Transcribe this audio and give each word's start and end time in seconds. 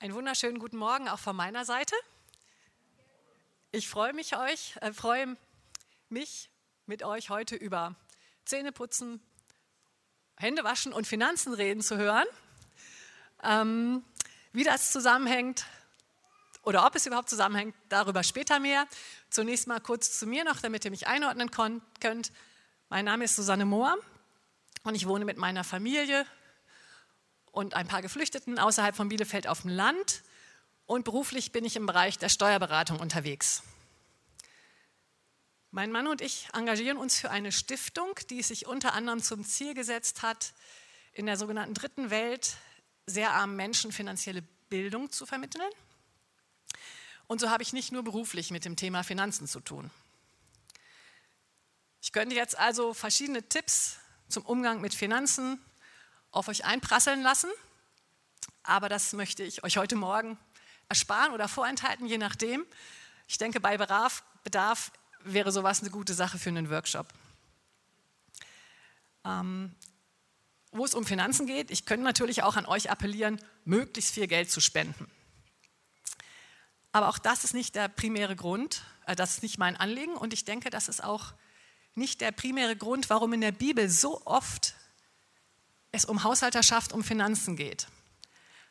Einen 0.00 0.14
wunderschönen 0.14 0.60
guten 0.60 0.76
Morgen 0.76 1.08
auch 1.08 1.18
von 1.18 1.34
meiner 1.34 1.64
Seite. 1.64 1.96
Ich 3.72 3.88
freue 3.88 4.12
mich 4.12 4.36
euch, 4.36 4.76
äh, 4.80 4.92
freue 4.92 5.36
mich 6.08 6.50
mit 6.86 7.02
euch 7.02 7.30
heute 7.30 7.56
über 7.56 7.96
Zähneputzen, 8.44 9.20
Händewaschen 10.36 10.92
und 10.92 11.08
Finanzen 11.08 11.52
reden 11.52 11.82
zu 11.82 11.96
hören. 11.96 12.26
Ähm, 13.42 14.04
wie 14.52 14.62
das 14.62 14.92
zusammenhängt 14.92 15.66
oder 16.62 16.86
ob 16.86 16.94
es 16.94 17.04
überhaupt 17.04 17.28
zusammenhängt, 17.28 17.74
darüber 17.88 18.22
später 18.22 18.60
mehr. 18.60 18.86
Zunächst 19.30 19.66
mal 19.66 19.80
kurz 19.80 20.16
zu 20.16 20.28
mir 20.28 20.44
noch, 20.44 20.60
damit 20.60 20.84
ihr 20.84 20.92
mich 20.92 21.08
einordnen 21.08 21.50
könnt. 21.50 22.30
Mein 22.88 23.04
Name 23.04 23.24
ist 23.24 23.34
Susanne 23.34 23.64
Mohr 23.64 23.98
und 24.84 24.94
ich 24.94 25.08
wohne 25.08 25.24
mit 25.24 25.38
meiner 25.38 25.64
Familie 25.64 26.24
und 27.58 27.74
ein 27.74 27.88
paar 27.88 28.02
Geflüchteten 28.02 28.56
außerhalb 28.56 28.94
von 28.94 29.08
Bielefeld 29.08 29.48
auf 29.48 29.62
dem 29.62 29.70
Land. 29.70 30.22
Und 30.86 31.04
beruflich 31.04 31.50
bin 31.50 31.64
ich 31.64 31.74
im 31.74 31.86
Bereich 31.86 32.16
der 32.16 32.28
Steuerberatung 32.28 33.00
unterwegs. 33.00 33.64
Mein 35.72 35.90
Mann 35.90 36.06
und 36.06 36.20
ich 36.20 36.46
engagieren 36.54 36.98
uns 36.98 37.18
für 37.18 37.32
eine 37.32 37.50
Stiftung, 37.50 38.14
die 38.30 38.44
sich 38.44 38.68
unter 38.68 38.92
anderem 38.92 39.20
zum 39.20 39.44
Ziel 39.44 39.74
gesetzt 39.74 40.22
hat, 40.22 40.54
in 41.12 41.26
der 41.26 41.36
sogenannten 41.36 41.74
dritten 41.74 42.10
Welt 42.10 42.54
sehr 43.06 43.32
armen 43.32 43.56
Menschen 43.56 43.90
finanzielle 43.90 44.42
Bildung 44.68 45.10
zu 45.10 45.26
vermitteln. 45.26 45.68
Und 47.26 47.40
so 47.40 47.50
habe 47.50 47.64
ich 47.64 47.72
nicht 47.72 47.90
nur 47.90 48.04
beruflich 48.04 48.52
mit 48.52 48.64
dem 48.64 48.76
Thema 48.76 49.02
Finanzen 49.02 49.48
zu 49.48 49.58
tun. 49.58 49.90
Ich 52.00 52.12
könnte 52.12 52.36
jetzt 52.36 52.56
also 52.56 52.94
verschiedene 52.94 53.48
Tipps 53.48 53.96
zum 54.28 54.46
Umgang 54.46 54.80
mit 54.80 54.94
Finanzen 54.94 55.60
auf 56.30 56.48
euch 56.48 56.64
einprasseln 56.64 57.22
lassen. 57.22 57.50
Aber 58.62 58.88
das 58.88 59.12
möchte 59.12 59.42
ich 59.42 59.64
euch 59.64 59.76
heute 59.76 59.96
Morgen 59.96 60.38
ersparen 60.88 61.32
oder 61.32 61.48
vorenthalten, 61.48 62.06
je 62.06 62.18
nachdem. 62.18 62.64
Ich 63.26 63.38
denke, 63.38 63.60
bei 63.60 63.76
Bedarf, 63.76 64.92
wäre 65.24 65.52
sowas 65.52 65.80
eine 65.80 65.90
gute 65.90 66.14
Sache 66.14 66.38
für 66.38 66.48
einen 66.48 66.70
Workshop. 66.70 67.12
Ähm, 69.24 69.74
wo 70.70 70.84
es 70.84 70.94
um 70.94 71.04
Finanzen 71.04 71.46
geht, 71.46 71.70
ich 71.70 71.86
könnte 71.86 72.04
natürlich 72.04 72.42
auch 72.42 72.56
an 72.56 72.66
euch 72.66 72.90
appellieren, 72.90 73.40
möglichst 73.64 74.14
viel 74.14 74.26
Geld 74.26 74.50
zu 74.50 74.60
spenden. 74.60 75.10
Aber 76.92 77.08
auch 77.08 77.18
das 77.18 77.44
ist 77.44 77.54
nicht 77.54 77.74
der 77.74 77.88
primäre 77.88 78.36
Grund, 78.36 78.82
äh, 79.06 79.16
das 79.16 79.34
ist 79.34 79.42
nicht 79.42 79.58
mein 79.58 79.76
Anliegen 79.76 80.16
und 80.16 80.32
ich 80.32 80.44
denke, 80.44 80.70
das 80.70 80.88
ist 80.88 81.02
auch 81.02 81.32
nicht 81.94 82.20
der 82.20 82.32
primäre 82.32 82.76
Grund, 82.76 83.10
warum 83.10 83.32
in 83.32 83.40
der 83.40 83.52
Bibel 83.52 83.88
so 83.88 84.24
oft 84.24 84.74
es 85.92 86.04
um 86.04 86.24
Haushalterschaft, 86.24 86.92
um 86.92 87.02
Finanzen 87.02 87.56
geht. 87.56 87.88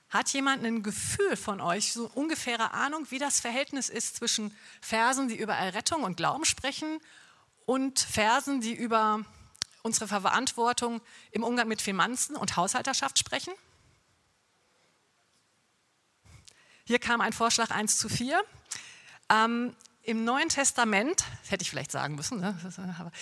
Hat 0.09 0.29
jemand 0.29 0.63
ein 0.63 0.83
Gefühl 0.83 1.35
von 1.35 1.59
euch, 1.59 1.91
so 1.91 2.09
ungefähre 2.13 2.71
Ahnung, 2.71 3.07
wie 3.09 3.19
das 3.19 3.39
Verhältnis 3.39 3.89
ist 3.89 4.15
zwischen 4.15 4.55
Versen, 4.79 5.27
die 5.27 5.35
über 5.35 5.53
Errettung 5.53 6.03
und 6.03 6.15
Glauben 6.15 6.45
sprechen 6.45 6.99
und 7.65 7.99
Versen, 7.99 8.61
die 8.61 8.73
über 8.73 9.25
unsere 9.83 10.07
Verantwortung 10.07 11.01
im 11.31 11.43
Umgang 11.43 11.67
mit 11.67 11.81
Finanzen 11.81 12.35
und 12.35 12.55
Haushalterschaft 12.55 13.19
sprechen? 13.19 13.53
Hier 16.85 16.99
kam 16.99 17.19
ein 17.19 17.33
Vorschlag 17.33 17.71
1 17.71 17.97
zu 17.97 18.07
4. 18.07 18.41
Ähm, 19.29 19.75
Im 20.03 20.23
Neuen 20.23 20.47
Testament, 20.47 21.25
hätte 21.49 21.63
ich 21.63 21.69
vielleicht 21.69 21.91
sagen 21.91 22.15
müssen, 22.15 22.39
ne? 22.39 22.57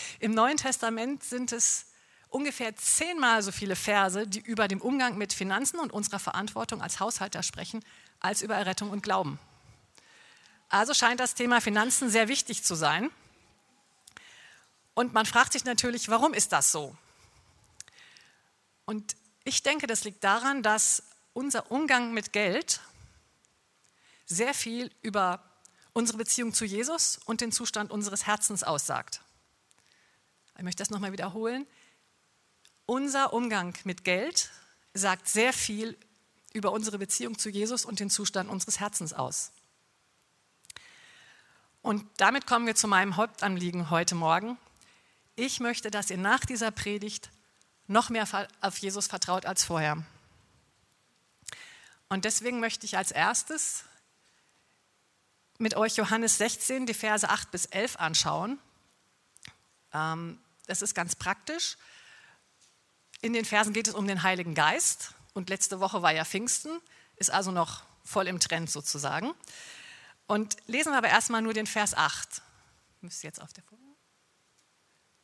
im 0.20 0.36
Neuen 0.36 0.58
Testament 0.58 1.24
sind 1.24 1.52
es 1.52 1.88
ungefähr 2.30 2.76
zehnmal 2.76 3.42
so 3.42 3.52
viele 3.52 3.76
Verse, 3.76 4.28
die 4.28 4.40
über 4.40 4.68
den 4.68 4.82
Umgang 4.82 5.18
mit 5.18 5.34
Finanzen 5.34 5.80
und 5.80 5.94
unserer 5.94 6.20
Verantwortung 6.20 6.82
als 6.82 7.00
Haushalter 7.00 7.44
sprechen, 7.44 7.84
als 8.20 8.42
über 8.42 8.56
Errettung 8.56 8.90
und 8.90 9.04
Glauben. 9.04 9.40
Also 10.70 10.94
scheint 10.94 11.20
das 11.20 11.36
Thema 11.36 11.62
Finanzen 11.62 12.10
sehr 12.10 12.28
wichtig 12.28 12.64
zu 12.64 12.76
sein. 12.76 13.10
Und 14.94 15.14
man 15.14 15.26
fragt 15.26 15.54
sich 15.54 15.66
natürlich, 15.66 16.10
warum 16.10 16.34
ist 16.34 16.52
das 16.52 16.72
so? 16.72 16.96
Und 18.86 19.16
ich 19.44 19.62
denke, 19.64 19.88
das 19.88 20.04
liegt 20.04 20.24
daran, 20.24 20.64
dass 20.64 21.04
unser 21.34 21.70
Umgang 21.72 22.14
mit 22.14 22.34
Geld 22.34 22.80
sehr 24.26 24.54
viel 24.54 24.92
über 25.02 25.44
unsere 25.94 26.18
Beziehung 26.18 26.54
zu 26.54 26.66
Jesus 26.66 27.20
und 27.26 27.42
den 27.42 27.52
Zustand 27.52 27.92
unseres 27.92 28.26
Herzens 28.26 28.64
aussagt. 28.64 29.22
Ich 30.58 30.64
möchte 30.64 30.82
das 30.82 30.90
nochmal 30.90 31.12
wiederholen. 31.12 31.68
Unser 32.88 33.34
Umgang 33.34 33.74
mit 33.84 34.04
Geld 34.04 34.52
sagt 34.94 35.28
sehr 35.28 35.54
viel 35.54 35.98
über 36.54 36.72
unsere 36.72 37.00
Beziehung 37.00 37.38
zu 37.38 37.50
Jesus 37.50 37.84
und 37.84 38.00
den 38.00 38.12
Zustand 38.12 38.50
unseres 38.50 38.80
Herzens 38.80 39.12
aus. 39.12 39.52
Und 41.82 42.06
damit 42.18 42.46
kommen 42.46 42.68
wir 42.68 42.76
zu 42.76 42.88
meinem 42.88 43.18
Hauptanliegen 43.18 43.90
heute 43.90 44.14
Morgen. 44.16 44.58
Ich 45.36 45.60
möchte, 45.60 45.90
dass 45.90 46.10
ihr 46.10 46.18
nach 46.18 46.46
dieser 46.46 46.72
Predigt 46.72 47.32
noch 47.88 48.10
mehr 48.10 48.28
auf 48.62 48.78
Jesus 48.78 49.08
vertraut 49.08 49.46
als 49.46 49.64
vorher. 49.64 50.04
Und 52.08 52.26
deswegen 52.26 52.60
möchte 52.60 52.86
ich 52.86 52.98
als 52.98 53.12
erstes 53.12 53.84
mit 55.58 55.76
euch 55.76 55.96
Johannes 55.96 56.38
16, 56.38 56.86
die 56.86 56.94
Verse 56.94 57.28
8 57.28 57.50
bis 57.50 57.66
11 57.66 57.96
anschauen. 57.98 58.60
Ähm, 59.92 60.40
das 60.68 60.82
ist 60.82 60.94
ganz 60.94 61.16
praktisch. 61.16 61.78
In 63.22 63.34
den 63.34 63.46
Versen 63.46 63.74
geht 63.74 63.88
es 63.88 63.94
um 63.94 64.08
den 64.08 64.24
Heiligen 64.24 64.54
Geist 64.54 65.14
und 65.34 65.50
letzte 65.50 65.80
Woche 65.80 66.02
war 66.02 66.12
ja 66.12 66.26
Pfingsten, 66.26 66.80
ist 67.16 67.32
also 67.32 67.52
noch 67.52 67.84
voll 68.04 68.28
im 68.28 68.40
Trend 68.40 68.70
sozusagen. 68.70 69.34
Und 70.28 70.58
lesen 70.68 70.92
wir 70.92 70.98
aber 70.98 71.10
erstmal 71.10 71.42
nur 71.42 71.54
den 71.54 71.68
Vers 71.68 71.94
8. 71.94 72.42
Müsst 73.02 73.24
ihr 73.24 73.30
jetzt 73.30 73.42
auf 73.42 73.54
der 73.54 73.64
Folie? 73.64 73.84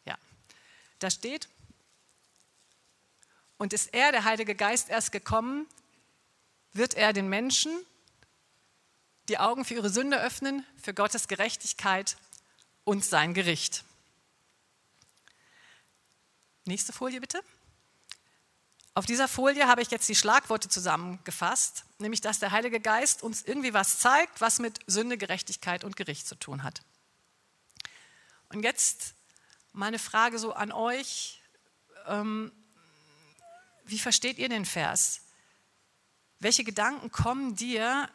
Ja. 0.05 0.17
Da 0.99 1.09
steht, 1.09 1.49
und 3.57 3.73
ist 3.73 3.93
er, 3.93 4.11
der 4.11 4.23
Heilige 4.23 4.55
Geist, 4.55 4.89
erst 4.89 5.11
gekommen, 5.11 5.67
wird 6.73 6.95
er 6.95 7.13
den 7.13 7.29
Menschen 7.29 7.71
die 9.29 9.37
Augen 9.37 9.65
für 9.65 9.75
ihre 9.75 9.91
Sünde 9.91 10.19
öffnen, 10.19 10.65
für 10.81 10.95
Gottes 10.95 11.27
Gerechtigkeit 11.27 12.17
und 12.83 13.05
sein 13.05 13.35
Gericht. 13.35 13.83
Nächste 16.65 16.91
Folie 16.91 17.21
bitte. 17.21 17.43
Auf 18.93 19.05
dieser 19.05 19.29
Folie 19.29 19.67
habe 19.67 19.81
ich 19.81 19.89
jetzt 19.89 20.09
die 20.09 20.15
Schlagworte 20.15 20.67
zusammengefasst, 20.67 21.85
nämlich 21.99 22.19
dass 22.19 22.39
der 22.39 22.51
Heilige 22.51 22.81
Geist 22.81 23.23
uns 23.23 23.41
irgendwie 23.41 23.73
was 23.73 23.99
zeigt, 23.99 24.41
was 24.41 24.59
mit 24.59 24.79
Sünde, 24.85 25.17
Gerechtigkeit 25.17 25.85
und 25.85 25.95
Gericht 25.95 26.27
zu 26.27 26.35
tun 26.35 26.63
hat. 26.63 26.81
Und 28.49 28.63
jetzt 28.63 29.13
meine 29.71 29.97
Frage 29.97 30.39
so 30.39 30.51
an 30.51 30.73
euch, 30.73 31.41
ähm, 32.05 32.51
wie 33.85 33.99
versteht 33.99 34.37
ihr 34.37 34.49
den 34.49 34.65
Vers? 34.65 35.21
Welche 36.39 36.65
Gedanken 36.65 37.11
kommen 37.11 37.55
dir, 37.55 38.09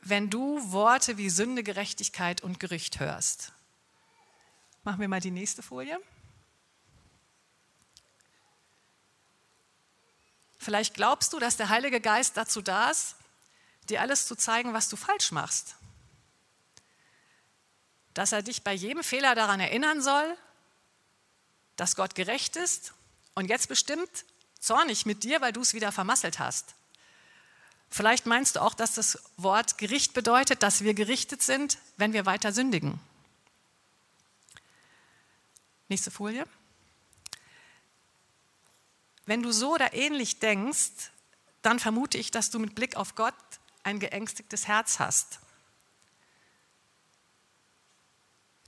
wenn 0.00 0.30
du 0.30 0.72
Worte 0.72 1.18
wie 1.18 1.28
Sünde, 1.28 1.62
Gerechtigkeit 1.62 2.42
und 2.42 2.60
Gericht 2.60 2.98
hörst? 2.98 3.52
Machen 4.84 5.00
wir 5.00 5.08
mal 5.08 5.20
die 5.20 5.30
nächste 5.30 5.62
Folie. 5.62 5.98
Vielleicht 10.64 10.94
glaubst 10.94 11.34
du, 11.34 11.38
dass 11.38 11.58
der 11.58 11.68
Heilige 11.68 12.00
Geist 12.00 12.38
dazu 12.38 12.62
da 12.62 12.90
ist, 12.90 13.16
dir 13.90 14.00
alles 14.00 14.26
zu 14.26 14.34
zeigen, 14.34 14.72
was 14.72 14.88
du 14.88 14.96
falsch 14.96 15.30
machst. 15.30 15.76
Dass 18.14 18.32
er 18.32 18.42
dich 18.42 18.62
bei 18.62 18.72
jedem 18.72 19.04
Fehler 19.04 19.34
daran 19.34 19.60
erinnern 19.60 20.00
soll, 20.00 20.38
dass 21.76 21.96
Gott 21.96 22.14
gerecht 22.14 22.56
ist 22.56 22.94
und 23.34 23.50
jetzt 23.50 23.68
bestimmt 23.68 24.24
zornig 24.58 25.04
mit 25.04 25.22
dir, 25.22 25.42
weil 25.42 25.52
du 25.52 25.60
es 25.60 25.74
wieder 25.74 25.92
vermasselt 25.92 26.38
hast. 26.38 26.74
Vielleicht 27.90 28.24
meinst 28.24 28.56
du 28.56 28.62
auch, 28.62 28.72
dass 28.72 28.94
das 28.94 29.18
Wort 29.36 29.76
Gericht 29.76 30.14
bedeutet, 30.14 30.62
dass 30.62 30.80
wir 30.80 30.94
gerichtet 30.94 31.42
sind, 31.42 31.76
wenn 31.98 32.14
wir 32.14 32.24
weiter 32.24 32.52
sündigen. 32.52 32.98
Nächste 35.88 36.10
Folie. 36.10 36.46
Wenn 39.26 39.42
du 39.42 39.52
so 39.52 39.74
oder 39.74 39.94
ähnlich 39.94 40.38
denkst, 40.38 41.10
dann 41.62 41.78
vermute 41.78 42.18
ich, 42.18 42.30
dass 42.30 42.50
du 42.50 42.58
mit 42.58 42.74
Blick 42.74 42.96
auf 42.96 43.14
Gott 43.14 43.34
ein 43.82 43.98
geängstigtes 43.98 44.68
Herz 44.68 44.98
hast. 44.98 45.38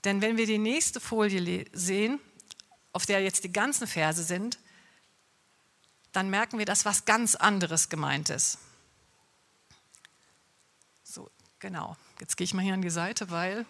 Denn 0.05 0.23
wenn 0.23 0.37
wir 0.37 0.47
die 0.47 0.59
nächste 0.59 1.01
Folie 1.01 1.67
sehen, 1.73 2.21
auf 2.93 3.07
der 3.07 3.23
jetzt 3.23 3.45
die 3.45 3.53
ganzen 3.53 3.87
Verse 3.87 4.23
sind, 4.23 4.59
dann 6.13 6.31
merken 6.31 6.59
wir, 6.59 6.65
dass 6.65 6.85
was 6.85 7.05
ganz 7.05 7.35
anderes 7.35 7.91
gemeint 7.91 8.31
ist. 8.31 8.59
So, 11.03 11.31
genau. 11.59 11.97
Jetzt 12.21 12.37
gehe 12.37 12.47
ich 12.47 12.55
mal 12.55 12.63
hier 12.63 12.73
an 12.73 12.81
die 12.81 12.89
Seite, 12.89 13.31
weil 13.31 13.67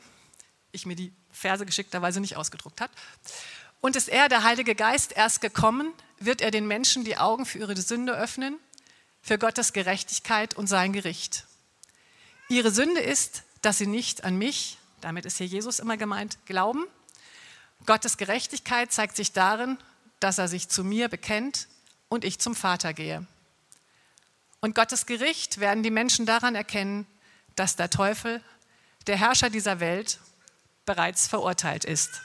ich 0.70 0.86
mir 0.86 0.94
die 0.94 1.12
Verse 1.32 1.66
geschickterweise 1.66 2.20
nicht 2.20 2.36
ausgedruckt 2.36 2.80
habe. 2.80 2.92
Und 3.80 3.96
ist 3.96 4.08
er, 4.08 4.28
der 4.28 4.42
Heilige 4.42 4.74
Geist, 4.74 5.12
erst 5.12 5.40
gekommen, 5.40 5.92
wird 6.18 6.40
er 6.40 6.50
den 6.50 6.66
Menschen 6.66 7.04
die 7.04 7.18
Augen 7.18 7.46
für 7.46 7.58
ihre 7.58 7.76
Sünde 7.76 8.12
öffnen, 8.12 8.58
für 9.22 9.38
Gottes 9.38 9.72
Gerechtigkeit 9.72 10.54
und 10.54 10.66
sein 10.66 10.92
Gericht. 10.92 11.44
Ihre 12.48 12.70
Sünde 12.70 13.00
ist, 13.00 13.42
dass 13.62 13.78
sie 13.78 13.86
nicht 13.86 14.24
an 14.24 14.36
mich, 14.36 14.78
damit 15.00 15.26
ist 15.26 15.38
hier 15.38 15.46
Jesus 15.46 15.78
immer 15.78 15.96
gemeint, 15.96 16.38
glauben. 16.46 16.84
Gottes 17.84 18.16
Gerechtigkeit 18.16 18.92
zeigt 18.92 19.16
sich 19.16 19.32
darin, 19.32 19.78
dass 20.20 20.38
er 20.38 20.48
sich 20.48 20.68
zu 20.68 20.84
mir 20.84 21.08
bekennt 21.08 21.68
und 22.08 22.24
ich 22.24 22.38
zum 22.38 22.54
Vater 22.54 22.94
gehe. 22.94 23.26
Und 24.60 24.74
Gottes 24.74 25.06
Gericht 25.06 25.58
werden 25.60 25.82
die 25.82 25.90
Menschen 25.90 26.26
daran 26.26 26.54
erkennen, 26.54 27.06
dass 27.56 27.76
der 27.76 27.90
Teufel, 27.90 28.42
der 29.06 29.16
Herrscher 29.16 29.50
dieser 29.50 29.80
Welt, 29.80 30.18
bereits 30.84 31.26
verurteilt 31.26 31.84
ist. 31.84 32.22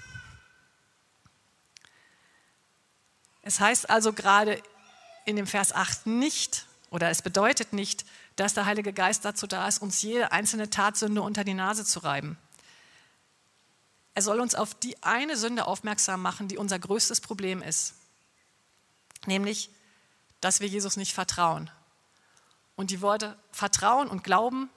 Es 3.41 3.59
heißt 3.59 3.89
also 3.89 4.13
gerade 4.13 4.61
in 5.25 5.35
dem 5.35 5.47
Vers 5.47 5.73
8 5.73 6.07
nicht, 6.07 6.65
oder 6.89 7.09
es 7.09 7.21
bedeutet 7.21 7.73
nicht, 7.73 8.05
dass 8.35 8.53
der 8.53 8.65
Heilige 8.65 8.93
Geist 8.93 9.25
dazu 9.25 9.47
da 9.47 9.67
ist, 9.67 9.81
uns 9.81 10.01
jede 10.01 10.31
einzelne 10.31 10.69
Tatsünde 10.69 11.21
unter 11.21 11.43
die 11.43 11.53
Nase 11.53 11.85
zu 11.85 11.99
reiben. 11.99 12.38
Er 14.13 14.21
soll 14.21 14.39
uns 14.39 14.55
auf 14.55 14.75
die 14.75 15.01
eine 15.03 15.38
Sünde 15.38 15.65
aufmerksam 15.65 16.21
machen, 16.21 16.47
die 16.47 16.57
unser 16.57 16.79
größtes 16.79 17.21
Problem 17.21 17.61
ist, 17.61 17.93
nämlich, 19.25 19.69
dass 20.41 20.59
wir 20.59 20.67
Jesus 20.67 20.97
nicht 20.97 21.13
vertrauen. 21.13 21.69
Und 22.75 22.91
die 22.91 23.01
Worte 23.01 23.38
Vertrauen 23.51 24.07
und 24.07 24.23
Glauben 24.23 24.69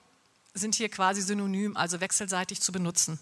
sind 0.52 0.74
hier 0.74 0.88
quasi 0.88 1.20
synonym, 1.20 1.76
also 1.76 2.00
wechselseitig 2.00 2.60
zu 2.60 2.70
benutzen. 2.70 3.18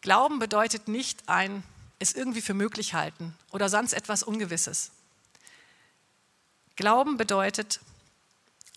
Glauben 0.00 0.38
bedeutet 0.38 0.88
nicht 0.88 1.28
ein 1.28 1.62
es 1.98 2.12
irgendwie 2.12 2.42
für 2.42 2.54
möglich 2.54 2.94
halten 2.94 3.34
oder 3.52 3.68
sonst 3.68 3.92
etwas 3.92 4.22
Ungewisses. 4.22 4.90
Glauben 6.76 7.16
bedeutet, 7.16 7.80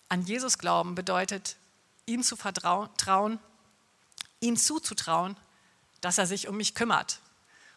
an 0.08 0.22
Jesus 0.22 0.58
glauben 0.58 0.94
bedeutet, 0.94 1.56
ihm 2.06 2.22
zu 2.22 2.36
vertrauen, 2.36 3.38
ihm 4.40 4.56
zuzutrauen, 4.56 5.36
dass 6.00 6.18
er 6.18 6.26
sich 6.26 6.48
um 6.48 6.56
mich 6.56 6.74
kümmert. 6.74 7.20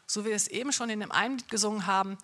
So 0.07 0.23
wie 0.23 0.29
wir 0.29 0.35
es 0.35 0.47
eben 0.47 0.71
schon 0.71 0.89
in 0.89 0.99
dem 0.99 1.11
einen 1.11 1.37
Lied 1.37 1.49
gesungen 1.49 1.85
haben. 1.85 2.17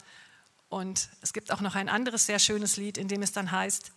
Und 0.69 1.09
es 1.21 1.33
gibt 1.33 1.51
auch 1.51 1.61
noch 1.61 1.75
ein 1.75 1.89
anderes 1.89 2.25
sehr 2.25 2.39
schönes 2.39 2.77
Lied, 2.77 2.97
in 2.97 3.07
dem 3.07 3.21
es 3.21 3.31
dann 3.31 3.51
heißt, 3.51 3.91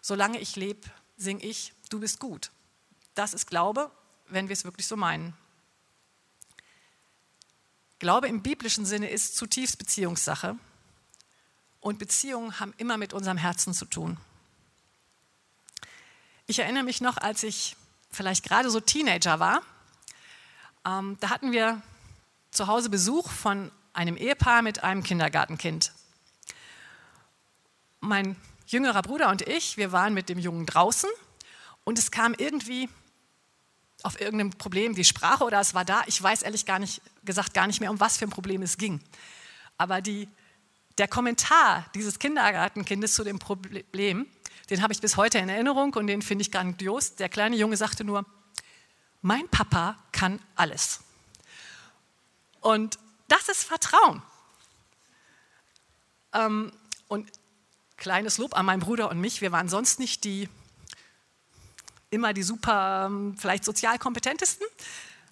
solange 0.00 0.38
ich 0.38 0.56
lebe, 0.56 0.88
sing 1.16 1.40
ich, 1.40 1.72
du 1.90 2.00
bist 2.00 2.20
gut. 2.20 2.50
Das 3.14 3.34
ist 3.34 3.46
Glaube, 3.46 3.90
wenn 4.28 4.48
wir 4.48 4.54
es 4.54 4.64
wirklich 4.64 4.86
so 4.86 4.96
meinen. 4.96 5.34
Glaube 8.00 8.28
im 8.28 8.42
biblischen 8.42 8.86
Sinne 8.86 9.10
ist 9.10 9.36
zutiefst 9.36 9.78
Beziehungssache. 9.78 10.56
Und 11.80 11.98
Beziehungen 11.98 12.58
haben 12.58 12.74
immer 12.78 12.96
mit 12.96 13.12
unserem 13.12 13.36
Herzen 13.36 13.72
zu 13.74 13.84
tun. 13.84 14.16
Ich 16.46 16.58
erinnere 16.58 16.82
mich 16.82 17.00
noch, 17.00 17.18
als 17.18 17.42
ich 17.42 17.76
vielleicht 18.10 18.44
gerade 18.44 18.70
so 18.70 18.80
Teenager 18.80 19.38
war, 19.38 19.62
ähm, 20.84 21.18
da 21.20 21.30
hatten 21.30 21.52
wir 21.52 21.80
zu 22.50 22.66
Hause 22.66 22.88
Besuch 22.88 23.30
von 23.30 23.70
einem 23.92 24.16
Ehepaar 24.16 24.62
mit 24.62 24.82
einem 24.82 25.02
Kindergartenkind. 25.02 25.92
Mein 28.00 28.34
jüngerer 28.66 29.02
Bruder 29.02 29.28
und 29.28 29.42
ich, 29.42 29.76
wir 29.76 29.92
waren 29.92 30.14
mit 30.14 30.28
dem 30.28 30.38
Jungen 30.38 30.64
draußen 30.64 31.10
und 31.84 31.98
es 31.98 32.10
kam 32.10 32.34
irgendwie 32.34 32.88
auf 34.04 34.20
irgendeinem 34.20 34.50
Problem, 34.50 34.94
die 34.94 35.04
Sprache 35.04 35.44
oder 35.44 35.60
es 35.60 35.74
war 35.74 35.84
da. 35.84 36.02
Ich 36.06 36.22
weiß 36.22 36.42
ehrlich 36.42 36.66
gar 36.66 36.78
nicht, 36.78 37.00
gesagt 37.24 37.54
gar 37.54 37.66
nicht 37.66 37.80
mehr, 37.80 37.90
um 37.90 38.00
was 38.00 38.16
für 38.16 38.24
ein 38.24 38.30
Problem 38.30 38.62
es 38.62 38.78
ging. 38.78 39.00
Aber 39.78 40.00
die, 40.00 40.28
der 40.98 41.08
Kommentar 41.08 41.86
dieses 41.94 42.18
Kindergartenkindes 42.18 43.14
zu 43.14 43.24
dem 43.24 43.38
Problem, 43.38 44.26
den 44.68 44.82
habe 44.82 44.92
ich 44.92 45.00
bis 45.00 45.16
heute 45.16 45.38
in 45.38 45.48
Erinnerung 45.48 45.94
und 45.94 46.06
den 46.06 46.22
finde 46.22 46.42
ich 46.42 46.52
grandios. 46.52 47.16
Der 47.16 47.28
kleine 47.28 47.56
Junge 47.56 47.76
sagte 47.76 48.04
nur, 48.04 48.24
mein 49.22 49.48
Papa 49.48 49.96
kann 50.12 50.40
alles. 50.54 51.00
Und 52.60 52.98
das 53.28 53.48
ist 53.48 53.64
Vertrauen. 53.64 54.22
Ähm, 56.32 56.72
und 57.08 57.30
kleines 57.96 58.38
Lob 58.38 58.56
an 58.56 58.66
meinen 58.66 58.80
Bruder 58.80 59.10
und 59.10 59.20
mich, 59.20 59.40
wir 59.40 59.52
waren 59.52 59.68
sonst 59.68 59.98
nicht 59.98 60.24
die 60.24 60.48
immer 62.10 62.32
die 62.32 62.42
super, 62.42 63.06
ähm, 63.06 63.36
vielleicht 63.38 63.64
sozial 63.64 63.98
kompetentesten. 63.98 64.66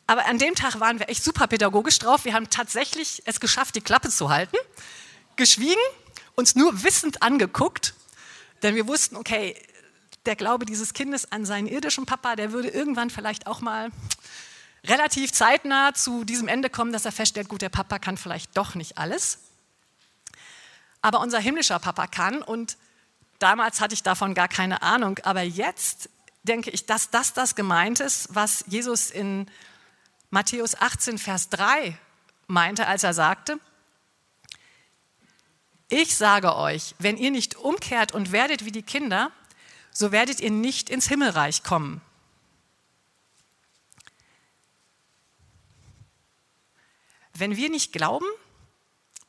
Aber 0.06 0.26
an 0.26 0.38
dem 0.38 0.54
Tag 0.54 0.80
waren 0.80 0.98
wir 0.98 1.08
echt 1.08 1.22
super 1.22 1.46
pädagogisch 1.46 1.98
drauf. 1.98 2.24
Wir 2.24 2.34
haben 2.34 2.48
tatsächlich 2.48 3.22
es 3.26 3.40
geschafft, 3.40 3.74
die 3.74 3.80
Klappe 3.80 4.08
zu 4.08 4.30
halten, 4.30 4.56
geschwiegen, 5.36 5.82
uns 6.34 6.54
nur 6.54 6.82
wissend 6.82 7.22
angeguckt, 7.22 7.94
denn 8.62 8.74
wir 8.74 8.86
wussten, 8.86 9.16
okay, 9.16 9.54
der 10.24 10.36
Glaube 10.36 10.66
dieses 10.66 10.94
Kindes 10.94 11.30
an 11.30 11.44
seinen 11.44 11.66
irdischen 11.66 12.06
Papa, 12.06 12.36
der 12.36 12.52
würde 12.52 12.68
irgendwann 12.68 13.10
vielleicht 13.10 13.46
auch 13.46 13.60
mal 13.60 13.90
relativ 14.84 15.32
zeitnah 15.32 15.94
zu 15.94 16.24
diesem 16.24 16.48
Ende 16.48 16.70
kommen, 16.70 16.92
dass 16.92 17.04
er 17.04 17.12
feststellt, 17.12 17.48
gut, 17.48 17.62
der 17.62 17.68
Papa 17.68 17.98
kann 17.98 18.16
vielleicht 18.16 18.56
doch 18.56 18.74
nicht 18.74 18.98
alles. 18.98 19.38
Aber 21.02 21.20
unser 21.20 21.38
himmlischer 21.38 21.78
Papa 21.78 22.06
kann 22.06 22.42
und 22.42 22.76
damals 23.38 23.80
hatte 23.80 23.94
ich 23.94 24.02
davon 24.02 24.34
gar 24.34 24.48
keine 24.48 24.82
Ahnung. 24.82 25.18
Aber 25.22 25.42
jetzt 25.42 26.08
denke 26.48 26.70
ich, 26.70 26.86
dass 26.86 27.10
das 27.10 27.32
das 27.32 27.54
gemeint 27.54 28.00
ist, 28.00 28.34
was 28.34 28.64
Jesus 28.66 29.10
in 29.10 29.50
Matthäus 30.30 30.74
18, 30.74 31.18
Vers 31.18 31.48
3 31.50 31.98
meinte, 32.46 32.86
als 32.86 33.04
er 33.04 33.14
sagte, 33.14 33.60
ich 35.90 36.16
sage 36.16 36.56
euch, 36.56 36.94
wenn 36.98 37.16
ihr 37.16 37.30
nicht 37.30 37.56
umkehrt 37.56 38.12
und 38.12 38.32
werdet 38.32 38.64
wie 38.64 38.72
die 38.72 38.82
Kinder, 38.82 39.32
so 39.90 40.12
werdet 40.12 40.40
ihr 40.40 40.50
nicht 40.50 40.90
ins 40.90 41.08
Himmelreich 41.08 41.62
kommen. 41.62 42.02
Wenn 47.32 47.56
wir 47.56 47.70
nicht 47.70 47.92
glauben, 47.92 48.26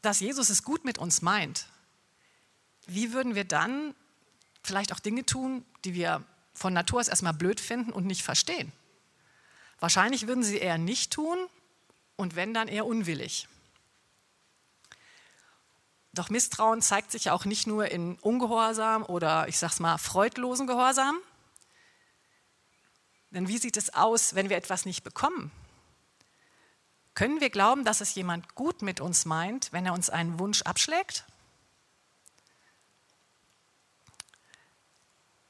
dass 0.02 0.20
Jesus 0.20 0.50
es 0.50 0.64
gut 0.64 0.84
mit 0.84 0.98
uns 0.98 1.22
meint, 1.22 1.68
wie 2.88 3.14
würden 3.14 3.36
wir 3.36 3.46
dann 3.46 3.94
vielleicht 4.64 4.92
auch 4.94 5.00
Dinge 5.00 5.26
tun, 5.26 5.64
die 5.86 5.94
wir 5.94 6.26
von 6.60 6.74
Natur 6.74 7.00
aus 7.00 7.08
erstmal 7.08 7.34
blöd 7.34 7.62
finden 7.62 7.94
und 7.94 8.06
nicht 8.06 8.22
verstehen. 8.22 8.74
Wahrscheinlich 9.80 10.28
würden 10.28 10.44
sie 10.44 10.58
eher 10.58 10.78
nicht 10.78 11.12
tun 11.12 11.38
und 12.18 12.36
wenn 12.36 12.54
dann 12.54 12.68
eher 12.68 12.86
unwillig. 12.86 13.48
Doch 16.12 16.30
Misstrauen 16.30 16.82
zeigt 16.82 17.12
sich 17.12 17.26
ja 17.26 17.34
auch 17.34 17.46
nicht 17.46 17.66
nur 17.66 17.90
in 17.90 18.18
Ungehorsam 18.20 19.04
oder 19.06 19.48
ich 19.48 19.58
sag's 19.58 19.80
mal 19.80 19.98
freudlosen 19.98 20.68
Gehorsam. 20.68 21.18
Denn 23.32 23.48
wie 23.48 23.58
sieht 23.58 23.78
es 23.78 23.94
aus, 23.94 24.36
wenn 24.36 24.50
wir 24.50 24.58
etwas 24.58 24.86
nicht 24.86 25.04
bekommen? 25.04 25.52
Können 27.14 27.40
wir 27.40 27.50
glauben, 27.50 27.86
dass 27.86 28.02
es 28.02 28.16
jemand 28.16 28.56
gut 28.56 28.82
mit 28.82 29.00
uns 29.00 29.24
meint, 29.24 29.72
wenn 29.72 29.86
er 29.86 29.94
uns 29.94 30.10
einen 30.10 30.40
Wunsch 30.40 30.64
abschlägt? 30.64 31.26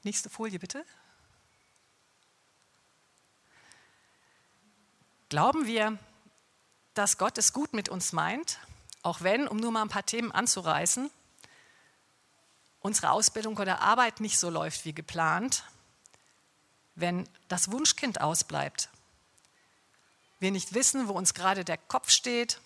Nächste 0.04 0.30
Folie 0.30 0.60
bitte. 0.60 0.86
Glauben 5.30 5.68
wir, 5.68 5.96
dass 6.96 7.20
Gott 7.20 7.38
es 7.38 7.54
gut 7.54 7.74
mit 7.74 7.88
uns 7.88 8.14
meint, 8.14 8.58
auch 9.04 9.22
wenn, 9.22 9.48
um 9.48 9.58
nur 9.58 9.72
mal 9.72 9.84
ein 9.84 9.90
paar 9.90 10.06
Themen 10.06 10.32
anzureißen, 10.32 11.12
unsere 12.80 13.12
Ausbildung 13.12 13.56
oder 13.58 13.80
Arbeit 13.80 14.22
nicht 14.22 14.40
so 14.40 14.50
läuft 14.50 14.86
wie 14.86 14.94
geplant, 14.94 15.66
wenn 16.96 17.30
das 17.48 17.72
Wunschkind 17.72 18.22
ausbleibt, 18.22 18.90
wir 20.40 20.50
nicht 20.50 20.74
wissen, 20.74 21.08
wo 21.08 21.14
uns 21.14 21.36
gerade 21.36 21.64
der 21.64 21.78
Kopf 21.78 22.10
steht, 22.10 22.60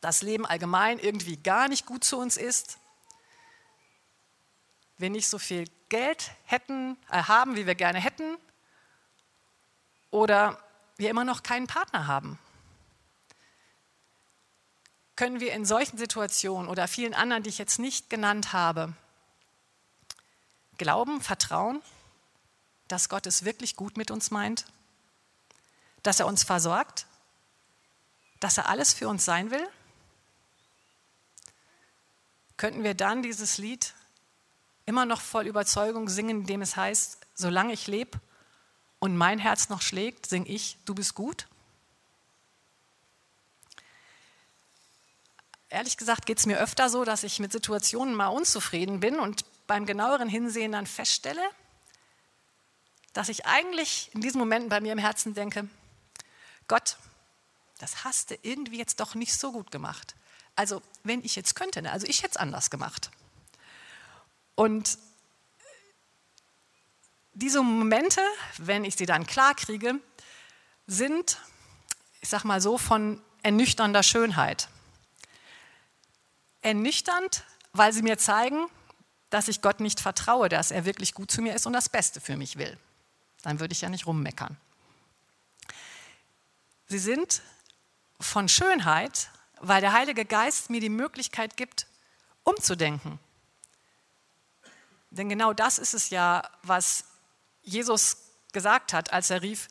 das 0.00 0.22
Leben 0.22 0.46
allgemein 0.46 1.00
irgendwie 1.00 1.38
gar 1.38 1.66
nicht 1.66 1.86
gut 1.86 2.04
zu 2.04 2.18
uns 2.18 2.36
ist, 2.36 2.78
wir 4.96 5.10
nicht 5.10 5.26
so 5.26 5.40
viel 5.40 5.64
Geld 5.88 6.30
hätten, 6.44 6.96
äh, 7.10 7.24
haben, 7.24 7.56
wie 7.56 7.66
wir 7.66 7.74
gerne 7.74 7.98
hätten, 7.98 8.36
oder 10.12 10.62
wir 10.96 11.10
immer 11.10 11.24
noch 11.24 11.42
keinen 11.42 11.66
Partner 11.66 12.06
haben. 12.06 12.38
Können 15.16 15.40
wir 15.40 15.52
in 15.52 15.64
solchen 15.64 15.98
Situationen 15.98 16.68
oder 16.68 16.88
vielen 16.88 17.14
anderen, 17.14 17.42
die 17.42 17.50
ich 17.50 17.58
jetzt 17.58 17.78
nicht 17.78 18.10
genannt 18.10 18.52
habe, 18.52 18.94
glauben, 20.78 21.20
vertrauen, 21.20 21.82
dass 22.88 23.08
Gott 23.08 23.26
es 23.26 23.44
wirklich 23.44 23.76
gut 23.76 23.96
mit 23.96 24.10
uns 24.10 24.30
meint, 24.30 24.66
dass 26.02 26.18
er 26.18 26.26
uns 26.26 26.42
versorgt, 26.42 27.06
dass 28.40 28.58
er 28.58 28.68
alles 28.68 28.92
für 28.92 29.08
uns 29.08 29.24
sein 29.24 29.50
will? 29.50 29.68
Könnten 32.56 32.82
wir 32.82 32.94
dann 32.94 33.22
dieses 33.22 33.58
Lied 33.58 33.94
immer 34.86 35.04
noch 35.04 35.20
voll 35.20 35.46
Überzeugung 35.46 36.08
singen, 36.08 36.40
indem 36.40 36.62
es 36.62 36.76
heißt, 36.76 37.18
solange 37.34 37.72
ich 37.72 37.86
lebe 37.86 38.20
und 39.02 39.16
mein 39.16 39.40
Herz 39.40 39.68
noch 39.68 39.82
schlägt, 39.82 40.26
singe 40.26 40.46
ich, 40.46 40.78
du 40.84 40.94
bist 40.94 41.16
gut? 41.16 41.48
Ehrlich 45.70 45.96
gesagt 45.96 46.24
geht 46.24 46.38
es 46.38 46.46
mir 46.46 46.60
öfter 46.60 46.88
so, 46.88 47.04
dass 47.04 47.24
ich 47.24 47.40
mit 47.40 47.50
Situationen 47.50 48.14
mal 48.14 48.28
unzufrieden 48.28 49.00
bin 49.00 49.18
und 49.18 49.44
beim 49.66 49.86
genaueren 49.86 50.28
Hinsehen 50.28 50.70
dann 50.70 50.86
feststelle, 50.86 51.42
dass 53.12 53.28
ich 53.28 53.44
eigentlich 53.44 54.08
in 54.14 54.20
diesen 54.20 54.38
Momenten 54.38 54.68
bei 54.68 54.80
mir 54.80 54.92
im 54.92 54.98
Herzen 54.98 55.34
denke, 55.34 55.68
Gott, 56.68 56.96
das 57.80 58.04
hast 58.04 58.30
du 58.30 58.36
irgendwie 58.42 58.78
jetzt 58.78 59.00
doch 59.00 59.16
nicht 59.16 59.34
so 59.34 59.50
gut 59.50 59.72
gemacht. 59.72 60.14
Also 60.54 60.80
wenn 61.02 61.24
ich 61.24 61.34
jetzt 61.34 61.56
könnte, 61.56 61.82
ne? 61.82 61.90
also 61.90 62.06
ich 62.06 62.18
hätte 62.18 62.34
es 62.34 62.36
anders 62.36 62.70
gemacht. 62.70 63.10
Und 64.54 64.96
diese 67.34 67.62
Momente, 67.62 68.20
wenn 68.58 68.84
ich 68.84 68.96
sie 68.96 69.06
dann 69.06 69.26
klar 69.26 69.54
kriege, 69.54 70.00
sind, 70.86 71.38
ich 72.20 72.28
sag 72.28 72.44
mal 72.44 72.60
so, 72.60 72.78
von 72.78 73.22
ernüchternder 73.42 74.02
Schönheit. 74.02 74.68
Ernüchternd, 76.60 77.44
weil 77.72 77.92
sie 77.92 78.02
mir 78.02 78.18
zeigen, 78.18 78.66
dass 79.30 79.48
ich 79.48 79.62
Gott 79.62 79.80
nicht 79.80 80.00
vertraue, 80.00 80.48
dass 80.48 80.70
er 80.70 80.84
wirklich 80.84 81.14
gut 81.14 81.30
zu 81.30 81.40
mir 81.40 81.54
ist 81.54 81.66
und 81.66 81.72
das 81.72 81.88
Beste 81.88 82.20
für 82.20 82.36
mich 82.36 82.58
will. 82.58 82.78
Dann 83.42 83.60
würde 83.60 83.72
ich 83.72 83.80
ja 83.80 83.88
nicht 83.88 84.06
rummeckern. 84.06 84.56
Sie 86.86 86.98
sind 86.98 87.40
von 88.20 88.48
Schönheit, 88.48 89.30
weil 89.60 89.80
der 89.80 89.92
Heilige 89.92 90.24
Geist 90.24 90.68
mir 90.68 90.80
die 90.80 90.90
Möglichkeit 90.90 91.56
gibt, 91.56 91.86
umzudenken. 92.44 93.18
Denn 95.10 95.28
genau 95.28 95.52
das 95.52 95.78
ist 95.78 95.94
es 95.94 96.10
ja, 96.10 96.42
was 96.62 97.04
Jesus 97.62 98.16
gesagt 98.52 98.92
hat, 98.92 99.12
als 99.12 99.30
er 99.30 99.42
rief, 99.42 99.68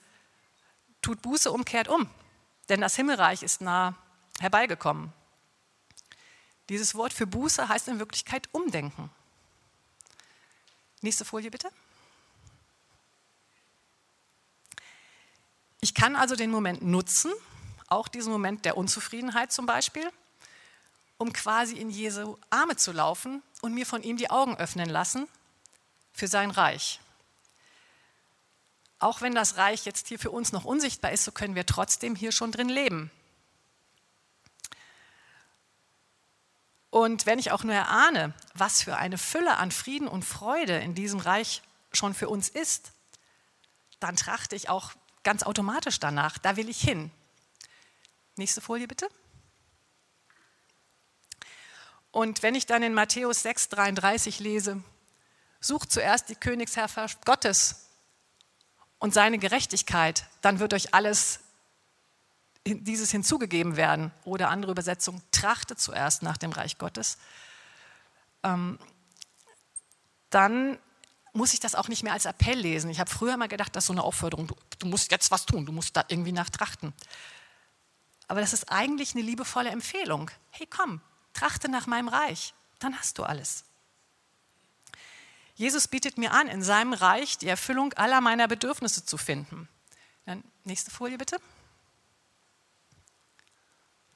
tut 1.01 1.21
Buße, 1.21 1.51
umkehrt 1.51 1.87
um, 1.87 2.09
denn 2.69 2.81
das 2.81 2.95
Himmelreich 2.95 3.43
ist 3.43 3.61
nah 3.61 3.95
herbeigekommen. 4.39 5.13
Dieses 6.69 6.95
Wort 6.95 7.13
für 7.13 7.27
Buße 7.27 7.67
heißt 7.67 7.87
in 7.89 7.99
Wirklichkeit 7.99 8.47
umdenken. 8.53 9.09
Nächste 11.01 11.25
Folie 11.25 11.51
bitte. 11.51 11.69
Ich 15.81 15.95
kann 15.95 16.15
also 16.15 16.35
den 16.35 16.51
Moment 16.51 16.83
nutzen, 16.83 17.31
auch 17.87 18.07
diesen 18.07 18.31
Moment 18.31 18.65
der 18.65 18.77
Unzufriedenheit 18.77 19.51
zum 19.51 19.65
Beispiel, 19.65 20.07
um 21.17 21.33
quasi 21.33 21.75
in 21.75 21.89
Jesu 21.89 22.37
Arme 22.51 22.77
zu 22.77 22.91
laufen 22.91 23.41
und 23.61 23.73
mir 23.73 23.85
von 23.85 24.03
ihm 24.03 24.15
die 24.15 24.29
Augen 24.29 24.55
öffnen 24.57 24.89
lassen 24.89 25.27
für 26.13 26.27
sein 26.27 26.51
Reich. 26.51 26.99
Auch 29.01 29.21
wenn 29.21 29.33
das 29.33 29.57
Reich 29.57 29.85
jetzt 29.85 30.09
hier 30.09 30.19
für 30.19 30.29
uns 30.29 30.51
noch 30.51 30.63
unsichtbar 30.63 31.11
ist, 31.11 31.25
so 31.25 31.31
können 31.31 31.55
wir 31.55 31.65
trotzdem 31.65 32.15
hier 32.15 32.31
schon 32.31 32.51
drin 32.51 32.69
leben. 32.69 33.09
Und 36.91 37.25
wenn 37.25 37.39
ich 37.39 37.51
auch 37.51 37.63
nur 37.63 37.73
erahne, 37.73 38.35
was 38.53 38.83
für 38.83 38.97
eine 38.97 39.17
Fülle 39.17 39.57
an 39.57 39.71
Frieden 39.71 40.07
und 40.07 40.23
Freude 40.23 40.77
in 40.77 40.93
diesem 40.93 41.19
Reich 41.19 41.63
schon 41.91 42.13
für 42.13 42.29
uns 42.29 42.47
ist, 42.47 42.91
dann 43.99 44.15
trachte 44.15 44.55
ich 44.55 44.69
auch 44.69 44.91
ganz 45.23 45.41
automatisch 45.41 45.99
danach, 45.99 46.37
da 46.37 46.55
will 46.55 46.69
ich 46.69 46.79
hin. 46.79 47.09
Nächste 48.35 48.61
Folie 48.61 48.87
bitte. 48.87 49.09
Und 52.11 52.43
wenn 52.43 52.53
ich 52.53 52.67
dann 52.67 52.83
in 52.83 52.93
Matthäus 52.93 53.43
6:33 53.43 54.43
lese, 54.43 54.83
sucht 55.59 55.91
zuerst 55.91 56.29
die 56.29 56.35
Königsherrschaft 56.35 57.25
Gottes 57.25 57.87
und 59.01 59.15
seine 59.15 59.39
Gerechtigkeit, 59.39 60.27
dann 60.41 60.59
wird 60.59 60.75
euch 60.75 60.93
alles 60.93 61.39
dieses 62.65 63.09
hinzugegeben 63.09 63.75
werden. 63.75 64.11
Oder 64.25 64.49
andere 64.49 64.71
Übersetzung, 64.71 65.23
trachtet 65.31 65.79
zuerst 65.79 66.21
nach 66.21 66.37
dem 66.37 66.51
Reich 66.51 66.77
Gottes. 66.77 67.17
Ähm, 68.43 68.77
dann 70.29 70.77
muss 71.33 71.53
ich 71.53 71.59
das 71.59 71.73
auch 71.73 71.87
nicht 71.87 72.03
mehr 72.03 72.13
als 72.13 72.25
Appell 72.25 72.59
lesen. 72.59 72.91
Ich 72.91 72.99
habe 72.99 73.09
früher 73.09 73.37
mal 73.37 73.47
gedacht, 73.47 73.75
das 73.75 73.85
ist 73.85 73.87
so 73.87 73.93
eine 73.93 74.03
Aufforderung, 74.03 74.45
du, 74.45 74.55
du 74.77 74.85
musst 74.85 75.11
jetzt 75.11 75.31
was 75.31 75.47
tun, 75.47 75.65
du 75.65 75.71
musst 75.71 75.97
da 75.97 76.05
irgendwie 76.07 76.31
nachtrachten. 76.31 76.93
Aber 78.27 78.39
das 78.39 78.53
ist 78.53 78.71
eigentlich 78.71 79.15
eine 79.15 79.23
liebevolle 79.23 79.71
Empfehlung. 79.71 80.29
Hey, 80.51 80.67
komm, 80.67 81.01
trachte 81.33 81.71
nach 81.71 81.87
meinem 81.87 82.07
Reich, 82.07 82.53
dann 82.77 82.95
hast 82.99 83.17
du 83.17 83.23
alles. 83.23 83.65
Jesus 85.61 85.87
bietet 85.87 86.17
mir 86.17 86.31
an, 86.31 86.47
in 86.47 86.63
seinem 86.63 86.93
Reich 86.93 87.37
die 87.37 87.47
Erfüllung 87.47 87.93
aller 87.93 88.19
meiner 88.19 88.47
Bedürfnisse 88.47 89.05
zu 89.05 89.15
finden. 89.15 89.69
Dann 90.25 90.43
nächste 90.63 90.89
Folie 90.89 91.19
bitte. 91.19 91.37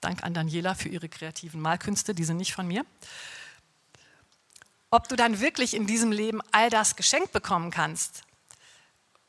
Dank 0.01 0.23
an 0.23 0.33
Daniela 0.33 0.73
für 0.73 0.89
ihre 0.89 1.07
kreativen 1.07 1.61
Malkünste, 1.61 2.15
die 2.15 2.23
sind 2.23 2.37
nicht 2.37 2.55
von 2.55 2.67
mir. 2.67 2.83
Ob 4.89 5.07
du 5.07 5.15
dann 5.15 5.39
wirklich 5.39 5.75
in 5.75 5.85
diesem 5.85 6.11
Leben 6.11 6.41
all 6.51 6.71
das 6.71 6.95
geschenkt 6.95 7.31
bekommen 7.31 7.69
kannst 7.69 8.23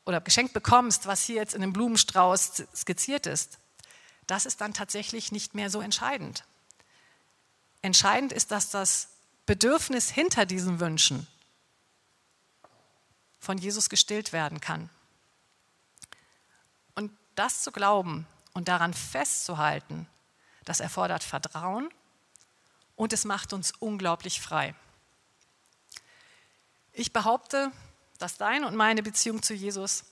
oder 0.03 0.19
geschenkt 0.19 0.53
bekommst, 0.53 1.05
was 1.05 1.21
hier 1.21 1.35
jetzt 1.35 1.53
in 1.53 1.61
dem 1.61 1.71
Blumenstrauß 1.71 2.63
skizziert 2.75 3.27
ist, 3.27 3.59
das 4.25 4.47
ist 4.47 4.59
dann 4.59 4.73
tatsächlich 4.73 5.31
nicht 5.31 5.53
mehr 5.53 5.69
so 5.69 5.81
entscheidend. 5.81 6.45
Entscheidend 7.83 8.33
ist, 8.33 8.49
dass 8.49 8.71
das 8.71 9.09
Bedürfnis 9.45 10.09
hinter 10.09 10.47
diesen 10.47 10.79
Wünschen 10.79 11.27
von 13.39 13.57
Jesus 13.57 13.89
gestillt 13.89 14.33
werden 14.33 14.61
kann. 14.61 14.89
Und 16.95 17.11
das 17.35 17.61
zu 17.61 17.71
glauben 17.71 18.27
und 18.53 18.67
daran 18.67 18.93
festzuhalten, 18.93 20.07
das 20.65 20.79
erfordert 20.79 21.23
Vertrauen 21.23 21.89
und 22.95 23.13
es 23.13 23.23
macht 23.25 23.53
uns 23.53 23.71
unglaublich 23.79 24.41
frei. 24.41 24.75
Ich 26.91 27.13
behaupte, 27.13 27.71
dass 28.17 28.37
deine 28.37 28.67
und 28.67 28.75
meine 28.75 29.03
Beziehung 29.03 29.43
zu 29.43 29.53
Jesus 29.53 30.03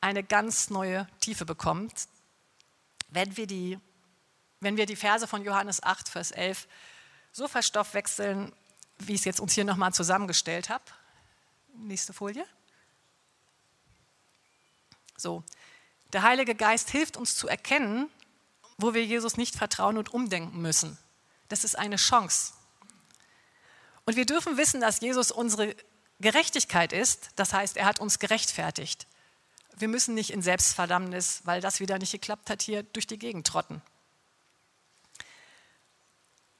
eine 0.00 0.22
ganz 0.22 0.70
neue 0.70 1.08
Tiefe 1.20 1.44
bekommt, 1.44 2.08
wenn 3.08 3.36
wir 3.36 3.46
die, 3.46 3.78
wenn 4.60 4.76
wir 4.76 4.86
die 4.86 4.96
Verse 4.96 5.26
von 5.26 5.42
Johannes 5.42 5.82
8, 5.82 6.08
Vers 6.08 6.30
11 6.30 6.68
so 7.32 7.48
verstoffwechseln, 7.48 8.52
wie 8.98 9.14
ich 9.14 9.20
es 9.20 9.24
jetzt 9.24 9.40
uns 9.40 9.52
hier 9.52 9.64
nochmal 9.64 9.92
zusammengestellt 9.92 10.68
habe. 10.68 10.84
Nächste 11.74 12.12
Folie. 12.12 12.46
So, 15.18 15.42
der 16.12 16.22
Heilige 16.22 16.54
Geist 16.54 16.90
hilft 16.90 17.16
uns 17.16 17.34
zu 17.34 17.48
erkennen, 17.48 18.08
wo 18.78 18.94
wir 18.94 19.04
Jesus 19.04 19.36
nicht 19.36 19.56
vertrauen 19.56 19.98
und 19.98 20.14
umdenken 20.14 20.62
müssen. 20.62 20.96
Das 21.48 21.64
ist 21.64 21.76
eine 21.76 21.96
Chance. 21.96 22.52
Und 24.06 24.16
wir 24.16 24.24
dürfen 24.24 24.56
wissen, 24.56 24.80
dass 24.80 25.00
Jesus 25.00 25.30
unsere 25.30 25.74
Gerechtigkeit 26.20 26.92
ist. 26.92 27.30
Das 27.36 27.52
heißt, 27.52 27.76
er 27.76 27.84
hat 27.84 28.00
uns 28.00 28.20
gerechtfertigt. 28.20 29.06
Wir 29.76 29.88
müssen 29.88 30.14
nicht 30.14 30.30
in 30.30 30.40
Selbstverdammnis, 30.40 31.42
weil 31.44 31.60
das 31.60 31.80
wieder 31.80 31.98
nicht 31.98 32.12
geklappt 32.12 32.48
hat, 32.48 32.62
hier 32.62 32.84
durch 32.84 33.06
die 33.06 33.18
Gegend 33.18 33.46
trotten. 33.46 33.82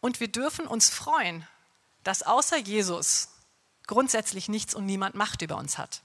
Und 0.01 0.21
wir 0.21 0.29
dürfen 0.29 0.67
uns 0.67 0.91
freuen, 0.91 1.47
dass 2.05 2.23
außer 2.23 2.59
Jesus 2.59 3.29
grundsätzlich 3.87 4.49
nichts 4.49 4.75
und 4.75 4.87
niemand 4.87 5.15
Macht 5.15 5.43
über 5.43 5.57
uns 5.57 5.79
hat. 5.79 6.03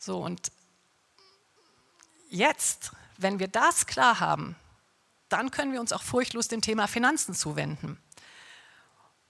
So, 0.00 0.18
und 0.18 0.50
jetzt, 2.30 2.92
wenn 3.18 3.38
wir 3.38 3.48
das 3.48 3.86
klar 3.86 4.18
haben, 4.18 4.56
dann 5.28 5.50
können 5.50 5.74
wir 5.74 5.80
uns 5.80 5.92
auch 5.92 6.02
furchtlos 6.02 6.48
dem 6.48 6.62
Thema 6.62 6.88
Finanzen 6.88 7.34
zuwenden. 7.34 8.00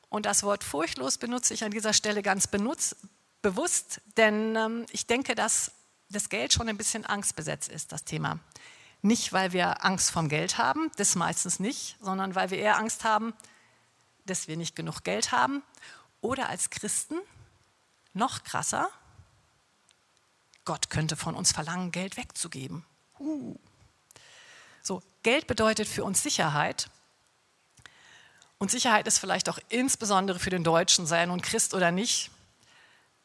Und 0.09 0.27
das 0.27 0.45
Wort 0.45 0.63
furchtlos 0.63 1.19
benutze 1.19 1.55
ich 1.55 1.65
an 1.65 1.73
dieser 1.73 1.93
Stelle 1.93 2.23
ganz 2.23 2.47
benutzt, 2.47 2.97
bewusst, 3.43 4.01
denn 4.17 4.55
ähm, 4.55 4.87
ich 4.93 5.09
denke, 5.09 5.35
dass 5.35 5.73
das 6.09 6.29
Geld 6.29 6.53
schon 6.53 6.69
ein 6.69 6.77
bisschen 6.77 7.05
angstbesetzt 7.05 7.69
ist, 7.69 7.91
das 7.91 8.05
Thema. 8.05 8.39
Nicht, 9.03 9.33
weil 9.33 9.53
wir 9.53 9.85
Angst 9.85 10.13
vom 10.13 10.29
Geld 10.29 10.57
haben, 10.57 10.93
das 10.97 11.17
meistens 11.17 11.59
nicht, 11.59 11.97
sondern 12.01 12.37
weil 12.37 12.51
wir 12.51 12.59
eher 12.59 12.77
Angst 12.77 13.03
haben, 13.03 13.35
dass 14.25 14.47
wir 14.47 14.57
nicht 14.57 14.77
genug 14.77 15.03
Geld 15.03 15.33
haben. 15.33 15.65
Oder 16.21 16.49
als 16.49 16.71
Christen, 16.71 17.19
noch 18.13 18.45
krasser, 18.45 18.89
Gott 20.71 20.89
könnte 20.89 21.17
von 21.17 21.35
uns 21.35 21.51
verlangen, 21.51 21.91
Geld 21.91 22.17
wegzugeben. 22.17 22.85
Uh. 23.19 23.57
So, 24.85 25.03
Geld 25.25 25.49
bedeutet 25.49 25.89
für 25.89 26.05
uns 26.05 26.23
Sicherheit. 26.23 26.89
Und 28.59 28.71
Sicherheit 28.71 29.09
ist 29.09 29.19
vielleicht 29.19 29.49
auch 29.49 29.59
insbesondere 29.69 30.39
für 30.39 30.51
den 30.51 30.63
Deutschen, 30.63 31.07
sei 31.07 31.19
er 31.19 31.27
nun 31.27 31.43
Christ 31.43 31.75
oder 31.75 31.91
nicht, 31.91 32.31